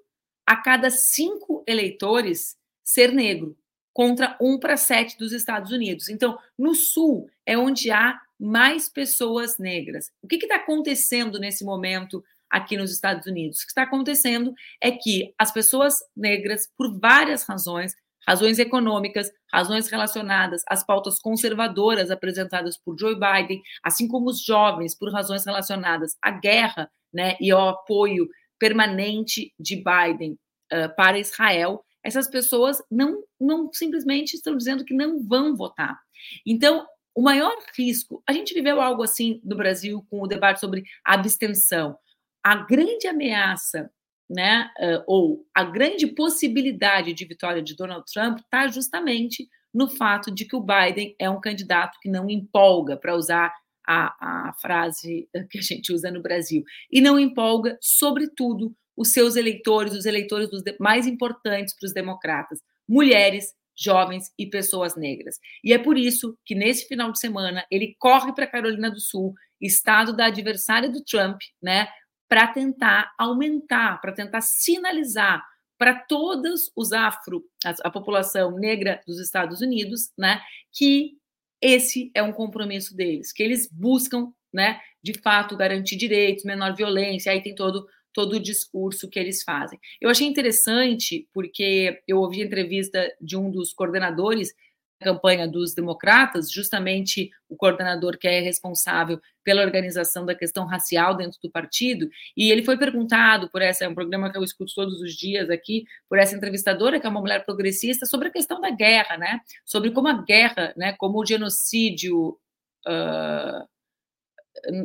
a 0.46 0.56
cada 0.56 0.90
cinco 0.90 1.64
eleitores 1.66 2.56
ser 2.84 3.10
negro, 3.12 3.56
contra 3.92 4.36
um 4.40 4.58
para 4.58 4.76
sete 4.76 5.18
dos 5.18 5.32
Estados 5.32 5.72
Unidos. 5.72 6.08
Então, 6.08 6.38
no 6.56 6.74
Sul 6.74 7.28
é 7.44 7.58
onde 7.58 7.90
há 7.90 8.20
mais 8.38 8.88
pessoas 8.88 9.58
negras. 9.58 10.10
O 10.22 10.28
que 10.28 10.36
está 10.36 10.56
acontecendo 10.56 11.38
nesse 11.38 11.64
momento 11.64 12.22
aqui 12.50 12.76
nos 12.76 12.92
Estados 12.92 13.26
Unidos? 13.26 13.58
O 13.58 13.62
que 13.62 13.70
está 13.70 13.82
acontecendo 13.82 14.54
é 14.80 14.90
que 14.90 15.34
as 15.38 15.52
pessoas 15.52 15.98
negras, 16.16 16.68
por 16.76 16.98
várias 16.98 17.44
razões, 17.44 17.94
razões 18.26 18.58
econômicas, 18.58 19.30
razões 19.52 19.88
relacionadas 19.88 20.62
às 20.68 20.84
pautas 20.84 21.18
conservadoras 21.18 22.10
apresentadas 22.10 22.76
por 22.76 22.98
Joe 22.98 23.14
Biden, 23.14 23.62
assim 23.82 24.08
como 24.08 24.28
os 24.28 24.42
jovens, 24.42 24.94
por 24.94 25.12
razões 25.12 25.44
relacionadas 25.46 26.16
à 26.20 26.30
guerra 26.30 26.90
né, 27.12 27.36
e 27.40 27.50
ao 27.50 27.68
apoio 27.68 28.28
permanente 28.58 29.52
de 29.58 29.76
Biden 29.76 30.32
uh, 30.72 30.94
para 30.96 31.18
Israel, 31.18 31.84
essas 32.02 32.28
pessoas 32.28 32.82
não, 32.90 33.22
não 33.40 33.70
simplesmente 33.72 34.34
estão 34.34 34.56
dizendo 34.56 34.84
que 34.84 34.94
não 34.94 35.22
vão 35.22 35.56
votar. 35.56 35.98
Então, 36.46 36.86
o 37.16 37.22
maior 37.22 37.56
risco, 37.74 38.22
a 38.28 38.32
gente 38.32 38.52
viveu 38.52 38.78
algo 38.78 39.02
assim 39.02 39.40
no 39.42 39.56
Brasil 39.56 40.06
com 40.10 40.20
o 40.20 40.26
debate 40.26 40.60
sobre 40.60 40.84
abstenção. 41.02 41.96
A 42.44 42.56
grande 42.56 43.08
ameaça, 43.08 43.90
né, 44.28 44.70
ou 45.06 45.46
a 45.54 45.64
grande 45.64 46.06
possibilidade 46.08 47.14
de 47.14 47.24
vitória 47.24 47.62
de 47.62 47.74
Donald 47.74 48.04
Trump 48.12 48.40
está 48.40 48.68
justamente 48.68 49.48
no 49.72 49.88
fato 49.88 50.30
de 50.30 50.44
que 50.44 50.54
o 50.54 50.60
Biden 50.60 51.16
é 51.18 51.30
um 51.30 51.40
candidato 51.40 51.98
que 52.02 52.10
não 52.10 52.28
empolga, 52.28 52.98
para 52.98 53.16
usar 53.16 53.50
a, 53.86 54.48
a 54.48 54.52
frase 54.60 55.26
que 55.50 55.58
a 55.58 55.62
gente 55.62 55.92
usa 55.92 56.10
no 56.10 56.20
Brasil, 56.20 56.62
e 56.92 57.00
não 57.00 57.18
empolga, 57.18 57.78
sobretudo, 57.80 58.74
os 58.94 59.12
seus 59.12 59.36
eleitores, 59.36 59.94
os 59.94 60.04
eleitores 60.04 60.50
mais 60.78 61.06
importantes 61.06 61.74
para 61.78 61.86
os 61.86 61.92
democratas, 61.92 62.60
mulheres, 62.88 63.54
jovens 63.76 64.32
e 64.38 64.46
pessoas 64.46 64.96
negras. 64.96 65.38
E 65.62 65.72
é 65.72 65.78
por 65.78 65.98
isso 65.98 66.36
que 66.44 66.54
nesse 66.54 66.86
final 66.86 67.12
de 67.12 67.20
semana 67.20 67.64
ele 67.70 67.94
corre 67.98 68.32
para 68.32 68.46
Carolina 68.46 68.90
do 68.90 69.00
Sul, 69.00 69.34
estado 69.60 70.14
da 70.14 70.26
adversária 70.26 70.88
do 70.88 71.04
Trump, 71.04 71.40
né, 71.62 71.88
para 72.28 72.46
tentar 72.48 73.12
aumentar, 73.18 74.00
para 74.00 74.12
tentar 74.12 74.40
sinalizar 74.40 75.44
para 75.78 75.94
todos 75.94 76.72
os 76.74 76.92
afro, 76.92 77.44
a, 77.64 77.74
a, 77.84 77.90
população 77.90 78.52
negra 78.52 79.02
dos 79.06 79.20
Estados 79.20 79.60
Unidos, 79.60 80.10
né, 80.18 80.40
que 80.72 81.12
esse 81.60 82.10
é 82.14 82.22
um 82.22 82.32
compromisso 82.32 82.96
deles, 82.96 83.32
que 83.32 83.42
eles 83.42 83.68
buscam, 83.70 84.32
né, 84.52 84.80
de 85.02 85.12
fato 85.14 85.56
garantir 85.56 85.96
direitos, 85.96 86.44
menor 86.44 86.74
violência, 86.74 87.30
aí 87.30 87.42
tem 87.42 87.54
todo 87.54 87.86
todo 88.16 88.36
o 88.36 88.40
discurso 88.40 89.10
que 89.10 89.18
eles 89.18 89.42
fazem. 89.42 89.78
Eu 90.00 90.08
achei 90.08 90.26
interessante 90.26 91.28
porque 91.34 92.00
eu 92.08 92.16
ouvi 92.16 92.40
a 92.40 92.46
entrevista 92.46 93.14
de 93.20 93.36
um 93.36 93.50
dos 93.50 93.74
coordenadores 93.74 94.54
da 94.98 95.12
campanha 95.12 95.46
dos 95.46 95.74
democratas, 95.74 96.50
justamente 96.50 97.28
o 97.46 97.54
coordenador 97.54 98.16
que 98.16 98.26
é 98.26 98.40
responsável 98.40 99.20
pela 99.44 99.60
organização 99.60 100.24
da 100.24 100.34
questão 100.34 100.64
racial 100.64 101.14
dentro 101.14 101.38
do 101.42 101.50
partido, 101.50 102.08
e 102.34 102.50
ele 102.50 102.64
foi 102.64 102.78
perguntado 102.78 103.50
por 103.50 103.60
essa, 103.60 103.84
é 103.84 103.88
um 103.88 103.94
programa 103.94 104.32
que 104.32 104.38
eu 104.38 104.42
escuto 104.42 104.72
todos 104.74 104.98
os 105.02 105.14
dias 105.14 105.50
aqui, 105.50 105.84
por 106.08 106.18
essa 106.18 106.34
entrevistadora, 106.34 106.98
que 106.98 107.06
é 107.06 107.10
uma 107.10 107.20
mulher 107.20 107.44
progressista, 107.44 108.06
sobre 108.06 108.28
a 108.28 108.32
questão 108.32 108.62
da 108.62 108.70
guerra, 108.70 109.18
né? 109.18 109.40
Sobre 109.62 109.90
como 109.90 110.08
a 110.08 110.22
guerra, 110.22 110.72
né, 110.74 110.94
como 110.94 111.20
o 111.20 111.26
genocídio. 111.26 112.38
Uh, 112.86 113.75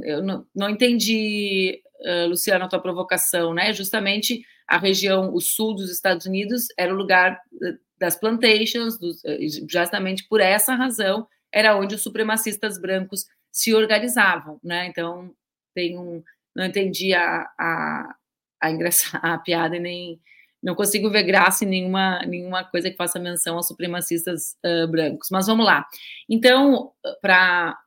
eu 0.04 0.24
não, 0.24 0.46
não 0.56 0.70
entendi 0.70 1.82
uh, 2.02 2.28
Luciano, 2.28 2.66
a 2.66 2.68
tua 2.68 2.82
provocação, 2.82 3.54
né? 3.54 3.74
Justamente 3.74 4.44
a 4.68 4.78
região, 4.78 5.34
o 5.34 5.42
sul 5.42 5.76
dos 5.76 5.92
Estados 5.92 6.26
Unidos, 6.26 6.68
era 6.78 6.94
o 6.94 6.98
lugar 6.98 7.40
das 8.00 8.16
plantations, 8.16 8.98
dos, 8.98 9.22
justamente 9.70 10.28
por 10.28 10.42
essa 10.42 10.74
razão, 10.74 11.28
era 11.54 11.78
onde 11.78 11.96
os 11.96 12.02
supremacistas 12.02 12.80
brancos 12.80 13.26
se 13.52 13.74
organizavam, 13.74 14.60
né? 14.64 14.88
Então, 14.88 15.32
tem 15.76 15.98
um. 15.98 16.24
Não 16.56 16.66
entendi 16.66 17.14
a, 17.14 17.48
a, 17.60 18.16
a, 18.62 18.70
a 19.34 19.38
piada 19.40 19.78
nem. 19.78 20.20
Não 20.64 20.76
consigo 20.76 21.10
ver 21.10 21.24
graça 21.24 21.66
em 21.66 21.68
nenhuma, 21.68 22.20
nenhuma 22.26 22.64
coisa 22.64 22.90
que 22.90 22.96
faça 22.96 23.20
menção 23.20 23.58
aos 23.58 23.68
supremacistas 23.68 24.56
uh, 24.64 24.88
brancos. 24.88 25.28
Mas 25.32 25.48
vamos 25.48 25.66
lá. 25.66 25.86
Então, 26.30 26.92
para 27.20 27.78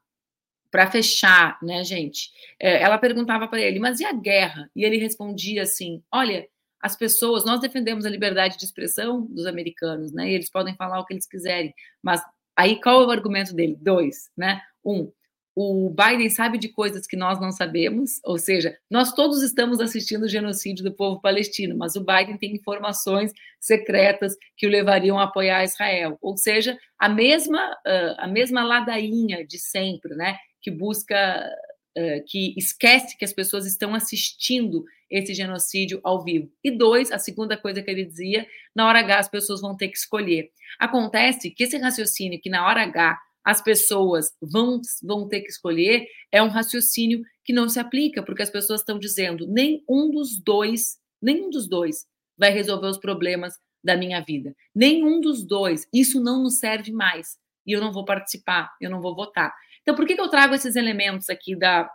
para 0.75 0.91
fechar, 0.91 1.57
né, 1.63 1.85
gente? 1.85 2.33
É, 2.59 2.83
ela 2.83 2.99
perguntava 2.99 3.47
para 3.47 3.61
ele, 3.61 3.79
mas 3.79 4.01
e 4.01 4.05
a 4.05 4.13
guerra? 4.13 4.69
E 4.75 4.85
ele 4.85 4.97
respondia 4.97 5.63
assim: 5.63 6.03
olha, 6.11 6.49
as 6.83 6.97
pessoas, 6.97 7.45
nós 7.45 7.61
defendemos 7.61 8.05
a 8.05 8.11
liberdade 8.11 8.59
de 8.59 8.65
expressão 8.65 9.25
dos 9.25 9.47
americanos, 9.47 10.13
né? 10.13 10.29
E 10.29 10.35
eles 10.35 10.51
podem 10.51 10.75
falar 10.75 10.99
o 10.99 11.07
que 11.07 11.15
eles 11.15 11.29
quiserem, 11.29 11.73
mas 12.03 12.21
aí 12.57 12.81
qual 12.81 13.03
é 13.03 13.07
o 13.07 13.11
argumento 13.13 13.55
dele? 13.55 13.79
Dois, 13.81 14.29
né? 14.37 14.61
Um, 14.85 15.13
o 15.55 15.91
Biden 15.91 16.29
sabe 16.29 16.59
de 16.59 16.69
coisas 16.69 17.07
que 17.07 17.17
nós 17.17 17.41
não 17.41 17.53
sabemos, 17.53 18.19
ou 18.25 18.37
seja, 18.37 18.77
nós 18.91 19.13
todos 19.13 19.45
estamos 19.45 19.79
assistindo 19.79 20.25
o 20.25 20.29
genocídio 20.29 20.83
do 20.83 20.93
povo 20.93 21.21
palestino, 21.21 21.77
mas 21.77 21.95
o 21.95 22.05
Biden 22.05 22.37
tem 22.37 22.53
informações 22.53 23.31
secretas 23.61 24.35
que 24.57 24.67
o 24.67 24.71
levariam 24.71 25.21
a 25.21 25.23
apoiar 25.23 25.63
Israel, 25.63 26.19
ou 26.21 26.37
seja, 26.37 26.77
a 26.99 27.09
mesma 27.09 27.61
a 28.19 28.27
mesma 28.27 28.65
ladainha 28.65 29.47
de 29.47 29.61
sempre, 29.61 30.17
né, 30.17 30.37
que 30.65 30.71
busca 30.71 31.49
que 32.27 32.55
esquece 32.57 33.17
que 33.17 33.25
as 33.25 33.33
pessoas 33.33 33.67
estão 33.67 33.95
assistindo 33.95 34.85
esse 35.09 35.33
genocídio 35.33 36.01
ao 36.03 36.25
vivo. 36.25 36.51
E 36.63 36.73
dois, 36.73 37.13
a 37.13 37.21
segunda 37.21 37.57
coisa 37.57 37.83
que 37.83 37.89
ele 37.89 38.05
dizia, 38.05 38.49
na 38.75 38.89
hora 38.89 38.99
H 38.99 39.21
as 39.21 39.29
pessoas 39.29 39.61
vão 39.61 39.77
ter 39.77 39.87
que 39.89 39.97
escolher. 39.97 40.51
Acontece 40.77 41.53
que 41.53 41.63
esse 41.63 41.77
raciocínio 41.77 42.41
que 42.41 42.51
na 42.51 42.67
hora 42.67 42.83
H 42.83 43.17
as 43.45 43.63
pessoas 43.63 44.33
vão, 44.43 44.81
vão 45.03 45.29
ter 45.29 45.43
que 45.43 45.51
escolher 45.51 46.07
é 46.33 46.43
um 46.43 46.49
raciocínio 46.49 47.23
que 47.45 47.53
não 47.53 47.69
se 47.69 47.79
aplica, 47.79 48.23
porque 48.25 48.43
as 48.43 48.51
pessoas 48.51 48.81
estão 48.81 48.99
dizendo 48.99 49.47
nem 49.47 49.85
um 49.89 50.11
dos 50.11 50.37
dois, 50.37 50.97
nenhum 51.23 51.51
dos 51.51 51.69
dois 51.69 52.07
vai 52.37 52.51
resolver 52.51 52.89
os 52.89 52.99
problemas 52.99 53.55
da 53.85 53.97
minha 53.97 54.21
vida. 54.21 54.53
Nenhum 54.75 55.21
dos 55.21 55.45
dois. 55.45 55.87
Isso 55.93 56.21
não 56.21 56.43
nos 56.43 56.59
serve 56.59 56.91
mais. 56.91 57.37
E 57.67 57.73
eu 57.73 57.81
não 57.81 57.93
vou 57.93 58.05
participar, 58.05 58.73
eu 58.81 58.91
não 58.91 59.01
vou 59.01 59.15
votar. 59.15 59.55
Então, 59.85 59.95
por 59.95 60.07
que, 60.07 60.15
que 60.15 60.21
eu 60.21 60.31
trago 60.31 60.55
esses 60.55 60.77
elementos 60.77 61.29
aqui 61.29 61.55
da, 61.55 61.89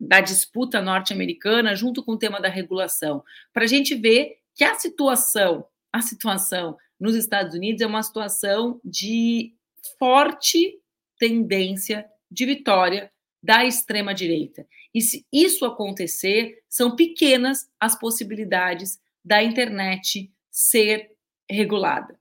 da 0.00 0.20
disputa 0.20 0.80
norte-americana 0.80 1.76
junto 1.76 2.02
com 2.02 2.12
o 2.12 2.18
tema 2.18 2.40
da 2.40 2.48
regulação? 2.48 3.22
Para 3.52 3.64
a 3.64 3.68
gente 3.68 3.94
ver 3.94 4.38
que 4.54 4.64
a 4.64 4.74
situação, 4.74 5.66
a 5.92 6.00
situação 6.00 6.76
nos 6.98 7.14
Estados 7.14 7.54
Unidos 7.54 7.82
é 7.82 7.86
uma 7.86 8.02
situação 8.02 8.80
de 8.82 9.54
forte 9.98 10.80
tendência 11.18 12.06
de 12.30 12.46
vitória 12.46 13.12
da 13.42 13.64
extrema-direita. 13.64 14.66
E 14.94 15.00
se 15.00 15.26
isso 15.32 15.64
acontecer, 15.64 16.62
são 16.68 16.96
pequenas 16.96 17.68
as 17.78 17.98
possibilidades 17.98 18.98
da 19.24 19.42
internet 19.42 20.32
ser 20.50 21.10
regulada, 21.50 22.18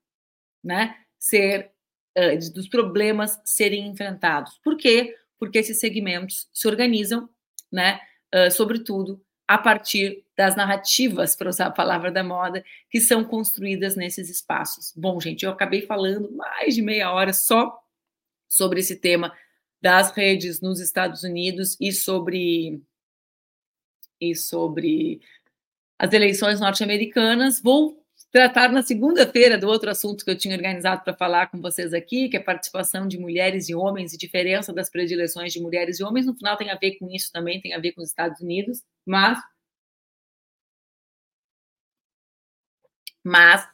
né? 0.63 0.95
Ser 1.19 1.70
dos 2.53 2.67
problemas 2.67 3.39
serem 3.45 3.87
enfrentados. 3.87 4.59
Por 4.63 4.77
quê? 4.77 5.15
Porque 5.39 5.59
esses 5.59 5.79
segmentos 5.79 6.49
se 6.53 6.67
organizam, 6.67 7.29
né? 7.71 7.99
Uh, 8.33 8.49
sobretudo 8.51 9.21
a 9.47 9.57
partir 9.57 10.23
das 10.37 10.55
narrativas, 10.55 11.35
para 11.35 11.49
usar 11.49 11.65
a 11.65 11.71
palavra 11.71 12.09
da 12.09 12.23
moda, 12.23 12.63
que 12.89 13.01
são 13.01 13.21
construídas 13.21 13.97
nesses 13.97 14.29
espaços. 14.29 14.93
Bom, 14.95 15.19
gente, 15.19 15.43
eu 15.43 15.51
acabei 15.51 15.81
falando 15.81 16.31
mais 16.31 16.73
de 16.73 16.81
meia 16.81 17.11
hora 17.11 17.33
só 17.33 17.77
sobre 18.47 18.79
esse 18.79 18.95
tema 18.95 19.33
das 19.81 20.11
redes 20.11 20.61
nos 20.61 20.79
Estados 20.79 21.23
Unidos 21.23 21.75
e 21.81 21.91
sobre 21.91 22.81
e 24.21 24.35
sobre 24.35 25.19
as 25.99 26.13
eleições 26.13 26.59
norte-americanas. 26.59 27.59
Vou 27.61 28.00
tratar 28.31 28.71
na 28.71 28.81
segunda-feira 28.81 29.57
do 29.57 29.67
outro 29.67 29.89
assunto 29.89 30.23
que 30.23 30.31
eu 30.31 30.37
tinha 30.37 30.55
organizado 30.55 31.03
para 31.03 31.13
falar 31.13 31.47
com 31.47 31.59
vocês 31.59 31.93
aqui, 31.93 32.29
que 32.29 32.37
é 32.37 32.39
a 32.39 32.43
participação 32.43 33.07
de 33.07 33.19
mulheres 33.19 33.67
e 33.67 33.75
homens 33.75 34.13
e 34.13 34.17
diferença 34.17 34.73
das 34.73 34.89
predileções 34.89 35.51
de 35.51 35.59
mulheres 35.59 35.99
e 35.99 36.03
homens. 36.03 36.25
No 36.25 36.35
final 36.35 36.55
tem 36.57 36.69
a 36.71 36.75
ver 36.75 36.97
com 36.97 37.09
isso 37.09 37.31
também, 37.31 37.61
tem 37.61 37.73
a 37.73 37.79
ver 37.79 37.91
com 37.91 38.01
os 38.01 38.09
Estados 38.09 38.39
Unidos, 38.41 38.81
mas 39.05 39.37
mas 43.23 43.67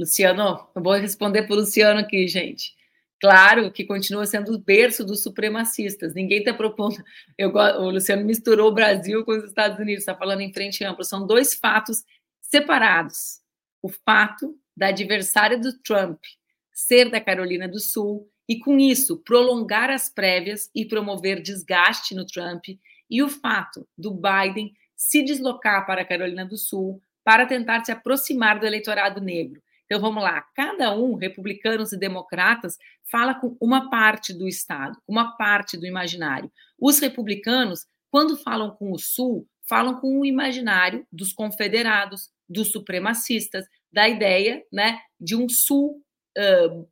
Luciano, 0.00 0.68
eu 0.74 0.82
vou 0.82 0.94
responder 0.94 1.46
o 1.48 1.54
Luciano 1.54 2.00
aqui, 2.00 2.26
gente. 2.26 2.74
Claro 3.20 3.70
que 3.70 3.84
continua 3.84 4.26
sendo 4.26 4.52
o 4.54 4.58
berço 4.58 5.04
dos 5.04 5.22
supremacistas. 5.22 6.14
Ninguém 6.14 6.40
está 6.40 6.52
propondo. 6.52 6.96
Eu, 7.38 7.50
o 7.50 7.90
Luciano 7.90 8.24
misturou 8.24 8.70
o 8.70 8.74
Brasil 8.74 9.24
com 9.24 9.32
os 9.32 9.44
Estados 9.44 9.78
Unidos, 9.78 10.02
está 10.02 10.16
falando 10.16 10.40
em 10.40 10.52
frente 10.52 10.84
ampla. 10.84 11.04
São 11.04 11.26
dois 11.26 11.54
fatos 11.54 12.04
separados 12.40 13.41
o 13.82 13.88
fato 13.88 14.56
da 14.76 14.88
adversária 14.88 15.58
do 15.58 15.72
Trump 15.80 16.22
ser 16.72 17.10
da 17.10 17.20
Carolina 17.20 17.68
do 17.68 17.78
Sul 17.78 18.28
e, 18.48 18.58
com 18.58 18.78
isso, 18.78 19.18
prolongar 19.18 19.90
as 19.90 20.08
prévias 20.08 20.70
e 20.74 20.84
promover 20.84 21.42
desgaste 21.42 22.14
no 22.14 22.24
Trump, 22.24 22.64
e 23.10 23.22
o 23.22 23.28
fato 23.28 23.86
do 23.96 24.10
Biden 24.10 24.72
se 24.96 25.22
deslocar 25.22 25.86
para 25.86 26.02
a 26.02 26.04
Carolina 26.04 26.46
do 26.46 26.56
Sul 26.56 27.02
para 27.24 27.46
tentar 27.46 27.84
se 27.84 27.92
aproximar 27.92 28.58
do 28.58 28.66
eleitorado 28.66 29.20
negro. 29.20 29.62
Então 29.84 30.00
vamos 30.00 30.22
lá, 30.22 30.40
cada 30.54 30.96
um, 30.96 31.14
republicanos 31.14 31.92
e 31.92 31.98
democratas, 31.98 32.78
fala 33.04 33.34
com 33.34 33.56
uma 33.60 33.90
parte 33.90 34.32
do 34.32 34.48
Estado, 34.48 34.98
uma 35.06 35.36
parte 35.36 35.76
do 35.76 35.86
imaginário. 35.86 36.50
Os 36.80 36.98
republicanos, 36.98 37.86
quando 38.10 38.36
falam 38.36 38.70
com 38.70 38.90
o 38.90 38.98
Sul, 38.98 39.46
falam 39.68 40.00
com 40.00 40.20
o 40.20 40.24
imaginário 40.24 41.06
dos 41.12 41.32
confederados, 41.32 42.30
dos 42.52 42.70
supremacistas, 42.70 43.66
da 43.92 44.08
ideia 44.08 44.64
né, 44.72 45.00
de 45.20 45.34
um 45.36 45.48
sul 45.48 46.02
uh, 46.38 46.88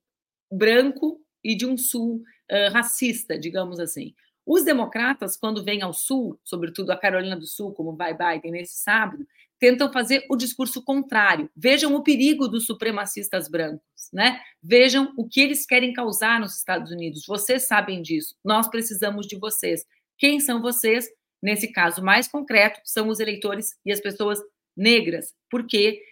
branco 0.50 1.20
e 1.42 1.54
de 1.54 1.66
um 1.66 1.76
sul 1.76 2.22
uh, 2.50 2.72
racista, 2.72 3.38
digamos 3.38 3.78
assim. 3.78 4.14
Os 4.46 4.64
democratas, 4.64 5.36
quando 5.36 5.64
vêm 5.64 5.82
ao 5.82 5.92
sul, 5.92 6.38
sobretudo 6.42 6.90
a 6.90 6.96
Carolina 6.96 7.36
do 7.36 7.46
Sul, 7.46 7.72
como 7.72 7.94
vai 7.94 8.12
Biden 8.16 8.52
nesse 8.52 8.78
sábado, 8.78 9.24
tentam 9.60 9.92
fazer 9.92 10.26
o 10.28 10.36
discurso 10.36 10.82
contrário. 10.82 11.50
Vejam 11.54 11.94
o 11.94 12.02
perigo 12.02 12.48
dos 12.48 12.66
supremacistas 12.66 13.48
brancos, 13.48 14.10
né? 14.12 14.40
Vejam 14.62 15.12
o 15.16 15.28
que 15.28 15.40
eles 15.40 15.66
querem 15.66 15.92
causar 15.92 16.40
nos 16.40 16.56
Estados 16.56 16.90
Unidos. 16.90 17.26
Vocês 17.26 17.68
sabem 17.68 18.00
disso. 18.00 18.34
Nós 18.42 18.66
precisamos 18.68 19.26
de 19.26 19.36
vocês. 19.36 19.86
Quem 20.18 20.40
são 20.40 20.60
vocês? 20.62 21.06
Nesse 21.42 21.68
caso 21.72 22.02
mais 22.02 22.26
concreto, 22.26 22.80
são 22.84 23.08
os 23.08 23.20
eleitores 23.20 23.78
e 23.84 23.92
as 23.92 24.00
pessoas 24.00 24.38
negras, 24.76 25.34
porque 25.50 26.02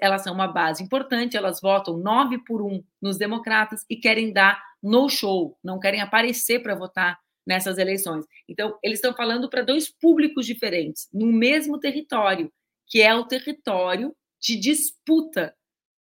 elas 0.00 0.22
são 0.22 0.34
uma 0.34 0.48
base 0.48 0.82
importante, 0.82 1.36
elas 1.36 1.60
votam 1.60 1.96
nove 1.96 2.38
por 2.44 2.60
um 2.60 2.82
nos 3.00 3.16
democratas 3.16 3.84
e 3.88 3.96
querem 3.96 4.32
dar 4.32 4.62
no 4.82 5.08
show, 5.08 5.58
não 5.62 5.78
querem 5.78 6.00
aparecer 6.00 6.62
para 6.62 6.74
votar 6.74 7.18
nessas 7.46 7.78
eleições. 7.78 8.26
Então, 8.48 8.78
eles 8.82 8.98
estão 8.98 9.14
falando 9.14 9.48
para 9.48 9.62
dois 9.62 9.90
públicos 9.90 10.46
diferentes, 10.46 11.08
no 11.12 11.26
mesmo 11.26 11.78
território, 11.78 12.52
que 12.86 13.00
é 13.00 13.14
o 13.14 13.26
território 13.26 14.14
de 14.40 14.56
disputa 14.56 15.54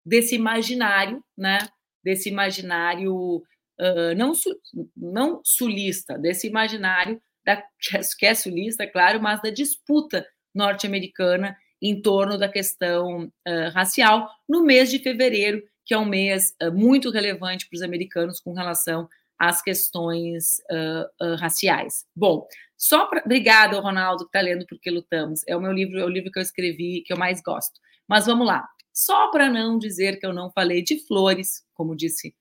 desse 0.04 0.34
imaginário, 0.34 1.24
né? 1.36 1.58
Desse 2.02 2.28
imaginário 2.28 3.36
uh, 3.36 4.14
não, 4.16 4.32
não 4.96 5.40
sulista, 5.44 6.18
desse 6.18 6.48
imaginário 6.48 7.22
da, 7.44 7.62
que 8.18 8.26
é 8.26 8.34
sulista, 8.34 8.86
claro, 8.86 9.20
mas 9.20 9.40
da 9.40 9.50
disputa 9.50 10.26
norte-americana 10.54 11.56
em 11.82 12.00
torno 12.00 12.38
da 12.38 12.48
questão 12.48 13.24
uh, 13.24 13.70
racial 13.74 14.30
no 14.48 14.62
mês 14.62 14.88
de 14.88 15.00
fevereiro, 15.00 15.60
que 15.84 15.92
é 15.92 15.98
um 15.98 16.04
mês 16.04 16.54
uh, 16.62 16.70
muito 16.70 17.10
relevante 17.10 17.68
para 17.68 17.76
os 17.76 17.82
americanos 17.82 18.38
com 18.38 18.52
relação 18.52 19.08
às 19.36 19.60
questões 19.60 20.58
uh, 20.70 21.34
raciais. 21.34 22.04
Bom, 22.14 22.46
só 22.78 23.06
para. 23.06 23.22
Obrigada, 23.24 23.80
Ronaldo, 23.80 24.24
que 24.24 24.28
está 24.28 24.40
lendo 24.40 24.64
Porque 24.66 24.90
Lutamos. 24.90 25.42
É 25.48 25.56
o 25.56 25.60
meu 25.60 25.72
livro, 25.72 25.98
é 25.98 26.04
o 26.04 26.08
livro 26.08 26.30
que 26.30 26.38
eu 26.38 26.42
escrevi 26.42 27.02
que 27.04 27.12
eu 27.12 27.18
mais 27.18 27.42
gosto. 27.42 27.80
Mas 28.06 28.26
vamos 28.26 28.46
lá. 28.46 28.64
Só 28.94 29.30
para 29.30 29.48
não 29.48 29.78
dizer 29.78 30.20
que 30.20 30.26
eu 30.26 30.32
não 30.32 30.52
falei 30.52 30.82
de 30.82 31.04
flores, 31.06 31.64
como 31.74 31.96
disse 31.96 32.34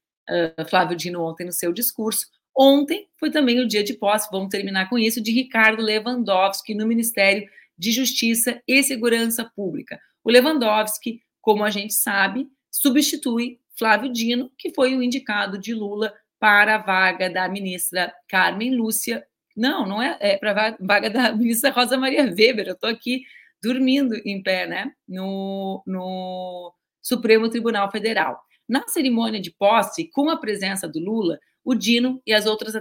Flávio 0.70 0.96
Dino 0.96 1.22
ontem 1.24 1.46
no 1.46 1.52
seu 1.52 1.74
discurso, 1.74 2.28
Ontem 2.56 3.08
foi 3.18 3.32
também 3.32 3.60
o 3.60 3.68
dia 3.68 3.84
de 3.84 3.94
posse, 3.94 4.28
vamos 4.32 4.50
terminar 4.50 4.90
com 4.90 4.98
isso, 4.98 5.22
de 5.22 5.32
Ricardo 5.32 5.82
Lewandowski 5.82 6.76
no 6.76 6.86
Ministério 6.86 7.48
de 7.82 7.92
Justiça 7.92 8.62
e 8.68 8.84
Segurança 8.84 9.44
Pública. 9.56 10.00
O 10.24 10.30
Lewandowski, 10.30 11.20
como 11.42 11.64
a 11.64 11.72
gente 11.72 11.96
sabe, 11.96 12.48
substitui 12.70 13.60
Flávio 13.76 14.14
Dino, 14.14 14.52
que 14.56 14.72
foi 14.72 14.96
o 14.96 15.02
indicado 15.02 15.58
de 15.58 15.74
Lula 15.74 16.14
para 16.40 16.76
a 16.76 16.78
vaga 16.78 17.28
da 17.28 17.50
ministra 17.50 18.14
Carmen 18.30 18.76
Lúcia. 18.76 19.26
Não, 19.58 19.88
não 19.88 20.00
é, 20.00 20.16
é 20.22 20.38
para 20.38 20.52
a 20.52 20.78
vaga 20.80 21.10
da 21.10 21.32
ministra 21.36 21.72
Rosa 21.72 21.98
Maria 21.98 22.24
Weber. 22.24 22.68
Eu 22.68 22.74
estou 22.74 22.88
aqui 22.88 23.24
dormindo 23.64 24.14
em 24.24 24.44
pé, 24.44 24.68
né? 24.68 24.92
No, 25.08 25.82
no 25.88 26.72
Supremo 27.02 27.50
Tribunal 27.50 27.90
Federal. 27.90 28.40
Na 28.70 28.88
cerimônia 28.88 29.42
de 29.42 29.50
posse, 29.50 30.08
com 30.12 30.30
a 30.30 30.38
presença 30.38 30.88
do 30.88 31.00
Lula, 31.00 31.40
o 31.66 31.74
Dino 31.74 32.22
e 32.28 32.32
as 32.32 32.46
outras 32.46 32.76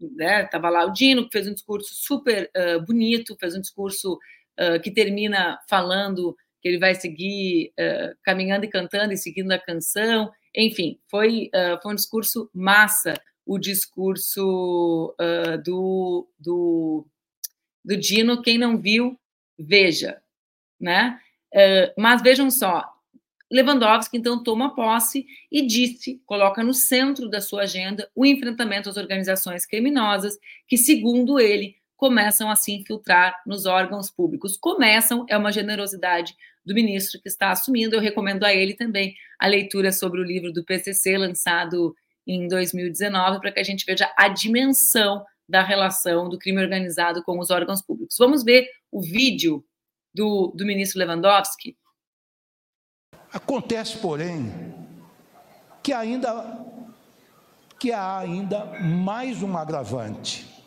né? 0.00 0.44
Tava 0.44 0.68
lá 0.68 0.84
o 0.84 0.92
Dino 0.92 1.24
que 1.24 1.32
fez 1.32 1.48
um 1.48 1.54
discurso 1.54 1.94
super 1.94 2.50
uh, 2.56 2.84
bonito, 2.84 3.36
fez 3.38 3.54
um 3.54 3.60
discurso 3.60 4.18
uh, 4.58 4.80
que 4.82 4.90
termina 4.90 5.58
falando 5.68 6.36
que 6.60 6.68
ele 6.68 6.78
vai 6.78 6.94
seguir 6.94 7.72
uh, 7.78 8.16
caminhando 8.22 8.64
e 8.64 8.70
cantando 8.70 9.12
e 9.12 9.16
seguindo 9.16 9.52
a 9.52 9.58
canção. 9.58 10.30
Enfim, 10.54 10.98
foi 11.10 11.50
foi 11.82 11.92
um 11.92 11.94
discurso 11.94 12.50
massa, 12.54 13.14
o 13.44 13.58
discurso 13.58 15.14
do, 15.62 16.26
do 16.38 17.06
do 17.84 17.96
Dino. 17.96 18.40
Quem 18.40 18.56
não 18.56 18.78
viu, 18.78 19.20
veja, 19.58 20.18
né? 20.80 21.20
Mas 21.98 22.22
vejam 22.22 22.50
só, 22.50 22.95
Lewandowski 23.50 24.16
então 24.16 24.42
toma 24.42 24.74
posse 24.74 25.26
e 25.50 25.64
disse, 25.64 26.20
coloca 26.26 26.62
no 26.62 26.74
centro 26.74 27.28
da 27.28 27.40
sua 27.40 27.62
agenda 27.62 28.10
o 28.14 28.26
enfrentamento 28.26 28.88
às 28.88 28.96
organizações 28.96 29.64
criminosas 29.64 30.36
que, 30.66 30.76
segundo 30.76 31.38
ele, 31.38 31.76
começam 31.96 32.50
a 32.50 32.56
se 32.56 32.72
infiltrar 32.72 33.40
nos 33.46 33.64
órgãos 33.64 34.10
públicos. 34.10 34.56
Começam 34.56 35.24
é 35.28 35.36
uma 35.36 35.52
generosidade 35.52 36.34
do 36.64 36.74
ministro 36.74 37.20
que 37.22 37.28
está 37.28 37.50
assumindo. 37.50 37.94
Eu 37.94 38.00
recomendo 38.00 38.44
a 38.44 38.52
ele 38.52 38.74
também 38.74 39.14
a 39.38 39.46
leitura 39.46 39.92
sobre 39.92 40.20
o 40.20 40.24
livro 40.24 40.52
do 40.52 40.64
PCC 40.64 41.16
lançado 41.16 41.94
em 42.26 42.48
2019 42.48 43.40
para 43.40 43.52
que 43.52 43.60
a 43.60 43.64
gente 43.64 43.86
veja 43.86 44.12
a 44.16 44.28
dimensão 44.28 45.24
da 45.48 45.62
relação 45.62 46.28
do 46.28 46.38
crime 46.38 46.60
organizado 46.60 47.22
com 47.22 47.38
os 47.38 47.50
órgãos 47.50 47.80
públicos. 47.80 48.16
Vamos 48.18 48.42
ver 48.42 48.68
o 48.90 49.00
vídeo 49.00 49.64
do, 50.12 50.52
do 50.56 50.66
ministro 50.66 50.98
Lewandowski 50.98 51.76
Acontece, 53.36 53.98
porém, 53.98 54.50
que 55.82 55.92
ainda 55.92 56.64
que 57.78 57.92
há 57.92 58.16
ainda 58.16 58.64
mais 58.80 59.42
um 59.42 59.58
agravante. 59.58 60.64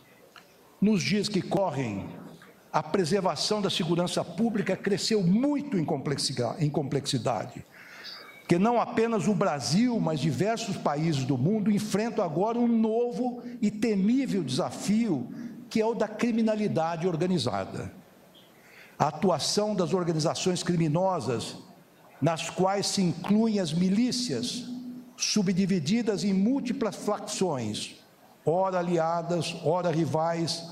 Nos 0.79 1.01
dias 1.01 1.27
que 1.27 1.41
correm, 1.41 2.07
a 2.71 2.83
preservação 2.83 3.59
da 3.59 3.71
segurança 3.71 4.23
pública 4.23 4.77
cresceu 4.77 5.23
muito 5.23 5.79
em 5.79 6.69
complexidade, 6.69 7.65
que 8.47 8.59
não 8.59 8.79
apenas 8.79 9.27
o 9.27 9.33
Brasil, 9.33 9.99
mas 9.99 10.19
diversos 10.19 10.77
países 10.77 11.25
do 11.25 11.39
mundo 11.39 11.71
enfrentam 11.71 12.23
agora 12.23 12.59
um 12.59 12.67
novo 12.67 13.41
e 13.59 13.71
temível 13.71 14.43
desafio, 14.43 15.27
que 15.71 15.81
é 15.81 15.85
o 15.87 15.95
da 15.95 16.07
criminalidade 16.07 17.07
organizada. 17.07 17.91
A 18.99 19.07
atuação 19.07 19.73
das 19.73 19.91
organizações 19.91 20.61
criminosas 20.61 21.67
nas 22.21 22.49
quais 22.49 22.87
se 22.87 23.01
incluem 23.01 23.59
as 23.59 23.73
milícias, 23.73 24.65
subdivididas 25.15 26.23
em 26.23 26.33
múltiplas 26.33 26.95
facções, 26.95 27.95
ora 28.45 28.79
aliadas, 28.79 29.55
ora 29.63 29.91
rivais, 29.91 30.63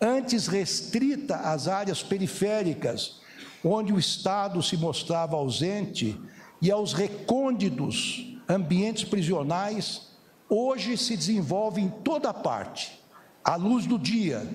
antes 0.00 0.46
restrita 0.46 1.36
às 1.36 1.68
áreas 1.68 2.02
periféricas, 2.02 3.20
onde 3.64 3.92
o 3.92 3.98
Estado 3.98 4.62
se 4.62 4.76
mostrava 4.76 5.36
ausente, 5.36 6.18
e 6.60 6.70
aos 6.70 6.92
recônditos 6.92 8.38
ambientes 8.48 9.04
prisionais, 9.04 10.08
hoje 10.48 10.96
se 10.96 11.16
desenvolve 11.16 11.80
em 11.80 11.88
toda 11.88 12.32
parte, 12.32 13.02
à 13.44 13.56
luz 13.56 13.86
do 13.86 13.98
dia, 13.98 14.46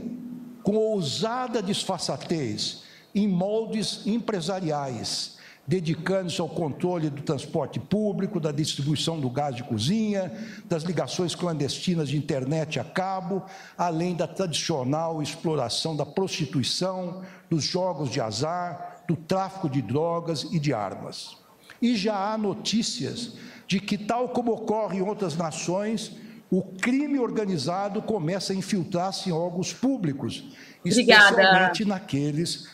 com 0.64 0.76
ousada 0.76 1.62
disfarçatez, 1.62 2.84
em 3.14 3.28
moldes 3.28 4.06
empresariais, 4.06 5.38
dedicando-se 5.72 6.42
ao 6.42 6.50
controle 6.50 7.10
do 7.10 7.22
transporte 7.22 7.80
público, 7.80 8.42
da 8.42 8.52
distribuição 8.52 9.22
do 9.22 9.30
gás 9.30 9.56
de 9.56 9.64
cozinha, 9.64 10.30
das 10.66 10.84
ligações 10.84 11.34
clandestinas 11.34 12.10
de 12.10 12.18
internet 12.18 12.78
a 12.78 12.84
cabo, 12.84 13.42
além 13.78 14.14
da 14.14 14.28
tradicional 14.28 15.22
exploração 15.22 15.96
da 15.96 16.06
prostituição, 16.06 17.22
dos 17.50 17.64
jogos 17.64 18.10
de 18.10 18.20
azar, 18.20 19.02
do 19.08 19.16
tráfico 19.16 19.70
de 19.70 19.82
drogas 19.82 20.44
e 20.52 20.60
de 20.60 20.74
armas. 20.74 21.38
E 21.82 21.96
já 21.96 22.34
há 22.34 22.38
notícias 22.38 23.38
de 23.66 23.80
que, 23.80 23.98
tal 23.98 24.28
como 24.28 24.52
ocorre 24.52 24.98
em 24.98 25.02
outras 25.02 25.38
nações, 25.38 26.18
o 26.50 26.62
crime 26.62 27.18
organizado 27.18 28.02
começa 28.02 28.52
a 28.52 28.56
infiltrar-se 28.58 29.30
em 29.30 29.32
órgãos 29.32 29.74
públicos, 29.74 30.54
Obrigada. 30.84 31.30
especialmente 31.30 31.86
naqueles 31.86 32.68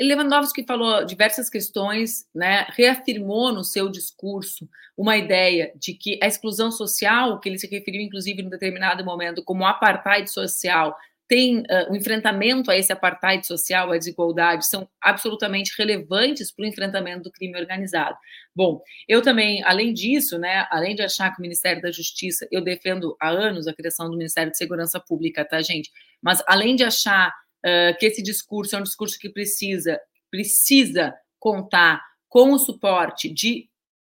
Lewandowski 0.00 0.64
falou 0.64 1.04
diversas 1.04 1.48
questões, 1.48 2.26
né, 2.34 2.66
reafirmou 2.70 3.52
no 3.52 3.62
seu 3.62 3.88
discurso 3.88 4.68
uma 4.96 5.16
ideia 5.16 5.72
de 5.76 5.94
que 5.94 6.18
a 6.22 6.26
exclusão 6.26 6.70
social, 6.72 7.38
que 7.40 7.48
ele 7.48 7.58
se 7.58 7.68
referiu 7.68 8.00
inclusive 8.00 8.42
em 8.42 8.48
determinado 8.48 9.04
momento 9.04 9.42
como 9.44 9.64
apartheid 9.64 10.28
social, 10.30 10.96
tem 11.26 11.60
uh, 11.60 11.90
o 11.90 11.96
enfrentamento 11.96 12.70
a 12.70 12.76
esse 12.76 12.92
apartheid 12.92 13.46
social, 13.46 13.90
a 13.90 13.96
desigualdade, 13.96 14.66
são 14.66 14.88
absolutamente 15.00 15.72
relevantes 15.78 16.52
para 16.52 16.64
o 16.64 16.68
enfrentamento 16.68 17.24
do 17.24 17.32
crime 17.32 17.58
organizado. 17.58 18.16
Bom, 18.54 18.82
eu 19.08 19.22
também, 19.22 19.62
além 19.64 19.92
disso, 19.92 20.38
né, 20.38 20.66
além 20.70 20.94
de 20.94 21.02
achar 21.02 21.30
que 21.30 21.38
o 21.38 21.42
Ministério 21.42 21.80
da 21.80 21.90
Justiça, 21.90 22.46
eu 22.50 22.60
defendo 22.60 23.16
há 23.20 23.30
anos 23.30 23.66
a 23.66 23.72
criação 23.72 24.10
do 24.10 24.16
Ministério 24.18 24.52
de 24.52 24.58
Segurança 24.58 25.00
Pública, 25.00 25.44
tá, 25.44 25.62
gente? 25.62 25.90
Mas 26.22 26.42
além 26.46 26.76
de 26.76 26.84
achar 26.84 27.34
uh, 27.64 27.96
que 27.98 28.06
esse 28.06 28.22
discurso 28.22 28.76
é 28.76 28.78
um 28.78 28.82
discurso 28.82 29.18
que 29.18 29.28
precisa, 29.28 29.98
precisa 30.30 31.14
contar 31.38 32.02
com 32.28 32.52
o 32.52 32.58
suporte 32.58 33.28
de 33.28 33.68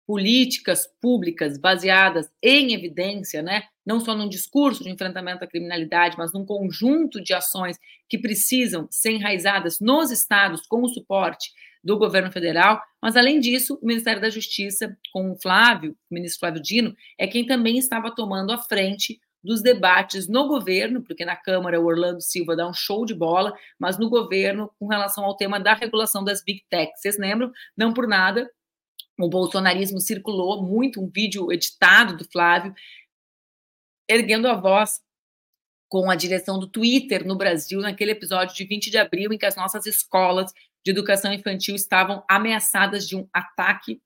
políticas 0.08 0.88
públicas 1.02 1.58
baseadas 1.58 2.30
em 2.42 2.74
evidência, 2.74 3.42
né? 3.42 3.64
não 3.86 4.00
só 4.00 4.16
num 4.16 4.28
discurso 4.28 4.84
de 4.84 4.90
enfrentamento 4.90 5.44
à 5.44 5.48
criminalidade, 5.48 6.18
mas 6.18 6.34
num 6.34 6.46
conjunto 6.46 7.22
de 7.22 7.34
ações 7.34 7.78
que 8.10 8.18
precisam 8.18 8.88
ser 8.90 9.12
enraizadas 9.12 9.80
nos 9.80 10.12
estados 10.12 10.66
com 10.68 10.82
o 10.82 10.90
suporte 10.90 11.52
do 11.84 11.98
governo 12.00 12.32
federal, 12.32 12.82
mas 13.00 13.16
além 13.16 13.40
disso, 13.40 13.78
o 13.80 13.86
Ministério 13.86 14.20
da 14.20 14.30
Justiça, 14.30 14.98
com 15.14 15.32
o 15.32 15.40
Flávio, 15.40 15.96
o 16.10 16.14
ministro 16.16 16.40
Flávio 16.40 16.62
Dino, 16.62 16.96
é 17.16 17.28
quem 17.28 17.46
também 17.46 17.78
estava 17.78 18.14
tomando 18.14 18.52
a 18.52 18.58
frente 18.58 19.20
dos 19.46 19.62
debates 19.62 20.28
no 20.28 20.48
governo, 20.48 21.02
porque 21.04 21.24
na 21.24 21.36
Câmara 21.36 21.80
o 21.80 21.86
Orlando 21.86 22.22
Silva 22.22 22.56
dá 22.56 22.68
um 22.68 22.74
show 22.74 23.06
de 23.06 23.14
bola, 23.14 23.54
mas 23.80 23.98
no 23.98 24.10
governo, 24.10 24.72
com 24.80 24.88
relação 24.88 25.24
ao 25.24 25.38
tema 25.38 25.60
da 25.60 25.74
regulação 25.74 26.24
das 26.24 26.44
big 26.44 26.66
techs. 26.70 27.00
Vocês 27.00 27.18
lembram? 27.18 27.52
Não 27.78 27.94
por 27.94 28.08
nada, 28.08 28.50
o 29.18 29.30
bolsonarismo 29.30 30.00
circulou 30.00 30.64
muito 30.64 31.02
um 31.02 31.10
vídeo 31.10 31.52
editado 31.52 32.18
do 32.18 32.26
Flávio, 32.26 32.74
erguendo 34.10 34.48
a 34.48 34.56
voz 34.56 35.00
com 35.88 36.10
a 36.10 36.16
direção 36.16 36.60
do 36.60 36.68
Twitter 36.68 37.26
no 37.26 37.38
Brasil, 37.38 37.80
naquele 37.80 38.12
episódio 38.12 38.56
de 38.56 38.66
20 38.66 38.90
de 38.90 38.98
abril, 38.98 39.32
em 39.32 39.38
que 39.38 39.46
as 39.46 39.56
nossas 39.56 39.86
escolas 39.86 40.52
de 40.84 40.92
educação 40.92 41.32
infantil 41.32 41.76
estavam 41.76 42.24
ameaçadas 42.30 43.08
de 43.08 43.16
um 43.16 43.28
ataque 43.32 44.02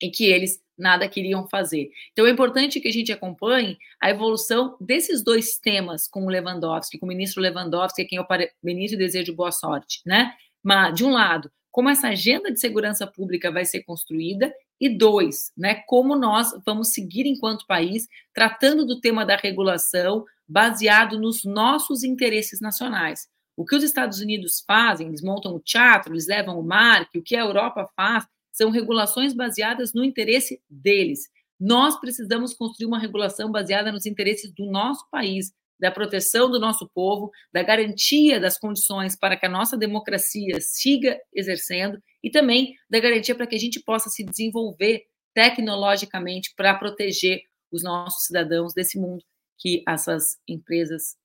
em 0.00 0.10
que 0.10 0.24
eles 0.24 0.60
nada 0.82 1.08
queriam 1.08 1.48
fazer. 1.48 1.90
Então 2.12 2.26
é 2.26 2.30
importante 2.30 2.80
que 2.80 2.88
a 2.88 2.92
gente 2.92 3.12
acompanhe 3.12 3.78
a 4.00 4.10
evolução 4.10 4.76
desses 4.80 5.22
dois 5.22 5.56
temas 5.56 6.08
com 6.08 6.26
o 6.26 6.28
Lewandowski, 6.28 6.98
com 6.98 7.06
o 7.06 7.08
ministro 7.08 7.40
Lewandowski, 7.40 8.02
a 8.02 8.06
quem 8.06 8.18
eu 8.18 8.26
ministro 8.62 8.96
e 8.96 9.02
desejo 9.02 9.34
boa 9.34 9.52
sorte, 9.52 10.02
né? 10.04 10.34
Mas 10.62 10.94
de 10.94 11.04
um 11.04 11.10
lado, 11.10 11.50
como 11.70 11.88
essa 11.88 12.08
agenda 12.08 12.52
de 12.52 12.60
segurança 12.60 13.06
pública 13.06 13.50
vai 13.50 13.64
ser 13.64 13.82
construída 13.84 14.52
e 14.80 14.88
dois, 14.88 15.52
né, 15.56 15.76
como 15.86 16.16
nós 16.16 16.50
vamos 16.66 16.88
seguir 16.88 17.24
enquanto 17.24 17.66
país 17.68 18.08
tratando 18.34 18.84
do 18.84 19.00
tema 19.00 19.24
da 19.24 19.36
regulação 19.36 20.24
baseado 20.46 21.18
nos 21.20 21.44
nossos 21.44 22.02
interesses 22.02 22.60
nacionais. 22.60 23.28
O 23.56 23.64
que 23.64 23.76
os 23.76 23.82
Estados 23.84 24.18
Unidos 24.18 24.62
fazem, 24.66 25.06
eles 25.06 25.22
montam 25.22 25.54
o 25.54 25.60
teatro, 25.60 26.12
eles 26.12 26.26
levam 26.26 26.58
o 26.58 26.64
mar, 26.64 27.08
o 27.14 27.22
que 27.22 27.36
a 27.36 27.40
Europa 27.40 27.88
faz, 27.94 28.26
são 28.52 28.70
regulações 28.70 29.32
baseadas 29.32 29.92
no 29.92 30.04
interesse 30.04 30.62
deles. 30.68 31.28
Nós 31.58 31.98
precisamos 31.98 32.54
construir 32.54 32.86
uma 32.86 32.98
regulação 32.98 33.50
baseada 33.50 33.90
nos 33.90 34.04
interesses 34.04 34.52
do 34.52 34.66
nosso 34.66 35.08
país, 35.10 35.52
da 35.80 35.90
proteção 35.90 36.50
do 36.50 36.60
nosso 36.60 36.88
povo, 36.94 37.30
da 37.52 37.62
garantia 37.62 38.38
das 38.38 38.58
condições 38.58 39.16
para 39.16 39.36
que 39.36 39.46
a 39.46 39.48
nossa 39.48 39.76
democracia 39.76 40.60
siga 40.60 41.18
exercendo 41.32 42.00
e 42.22 42.30
também 42.30 42.76
da 42.88 43.00
garantia 43.00 43.34
para 43.34 43.46
que 43.46 43.56
a 43.56 43.58
gente 43.58 43.80
possa 43.80 44.08
se 44.10 44.22
desenvolver 44.22 45.04
tecnologicamente 45.34 46.52
para 46.56 46.74
proteger 46.74 47.42
os 47.72 47.82
nossos 47.82 48.26
cidadãos 48.26 48.74
desse 48.74 48.98
mundo 48.98 49.24
que 49.58 49.82
essas 49.88 50.38
empresas 50.46 51.16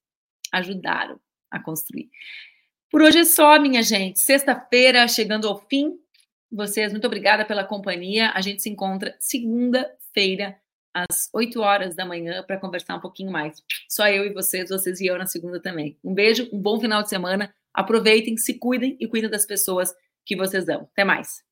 ajudaram 0.51 1.19
a 1.51 1.59
construir. 1.59 2.09
Por 2.89 3.01
hoje 3.01 3.19
é 3.19 3.25
só, 3.25 3.59
minha 3.59 3.83
gente. 3.83 4.19
Sexta-feira, 4.19 5.07
chegando 5.07 5.47
ao 5.47 5.59
fim 5.67 5.99
vocês, 6.51 6.91
muito 6.91 7.07
obrigada 7.07 7.45
pela 7.45 7.63
companhia. 7.63 8.31
A 8.31 8.41
gente 8.41 8.61
se 8.61 8.69
encontra 8.69 9.15
segunda-feira, 9.19 10.57
às 10.93 11.29
8 11.33 11.59
horas 11.61 11.95
da 11.95 12.05
manhã, 12.05 12.43
para 12.43 12.59
conversar 12.59 12.95
um 12.95 12.99
pouquinho 12.99 13.31
mais. 13.31 13.61
Só 13.87 14.07
eu 14.07 14.25
e 14.25 14.33
vocês, 14.33 14.69
vocês 14.69 14.99
e 14.99 15.05
eu 15.05 15.17
na 15.17 15.25
segunda 15.25 15.61
também. 15.61 15.97
Um 16.03 16.13
beijo, 16.13 16.49
um 16.51 16.59
bom 16.59 16.79
final 16.79 17.03
de 17.03 17.09
semana. 17.09 17.53
Aproveitem, 17.73 18.37
se 18.37 18.57
cuidem 18.57 18.97
e 18.99 19.07
cuidem 19.07 19.29
das 19.29 19.45
pessoas 19.45 19.93
que 20.25 20.35
vocês 20.35 20.67
amam. 20.67 20.89
Até 20.91 21.03
mais. 21.03 21.45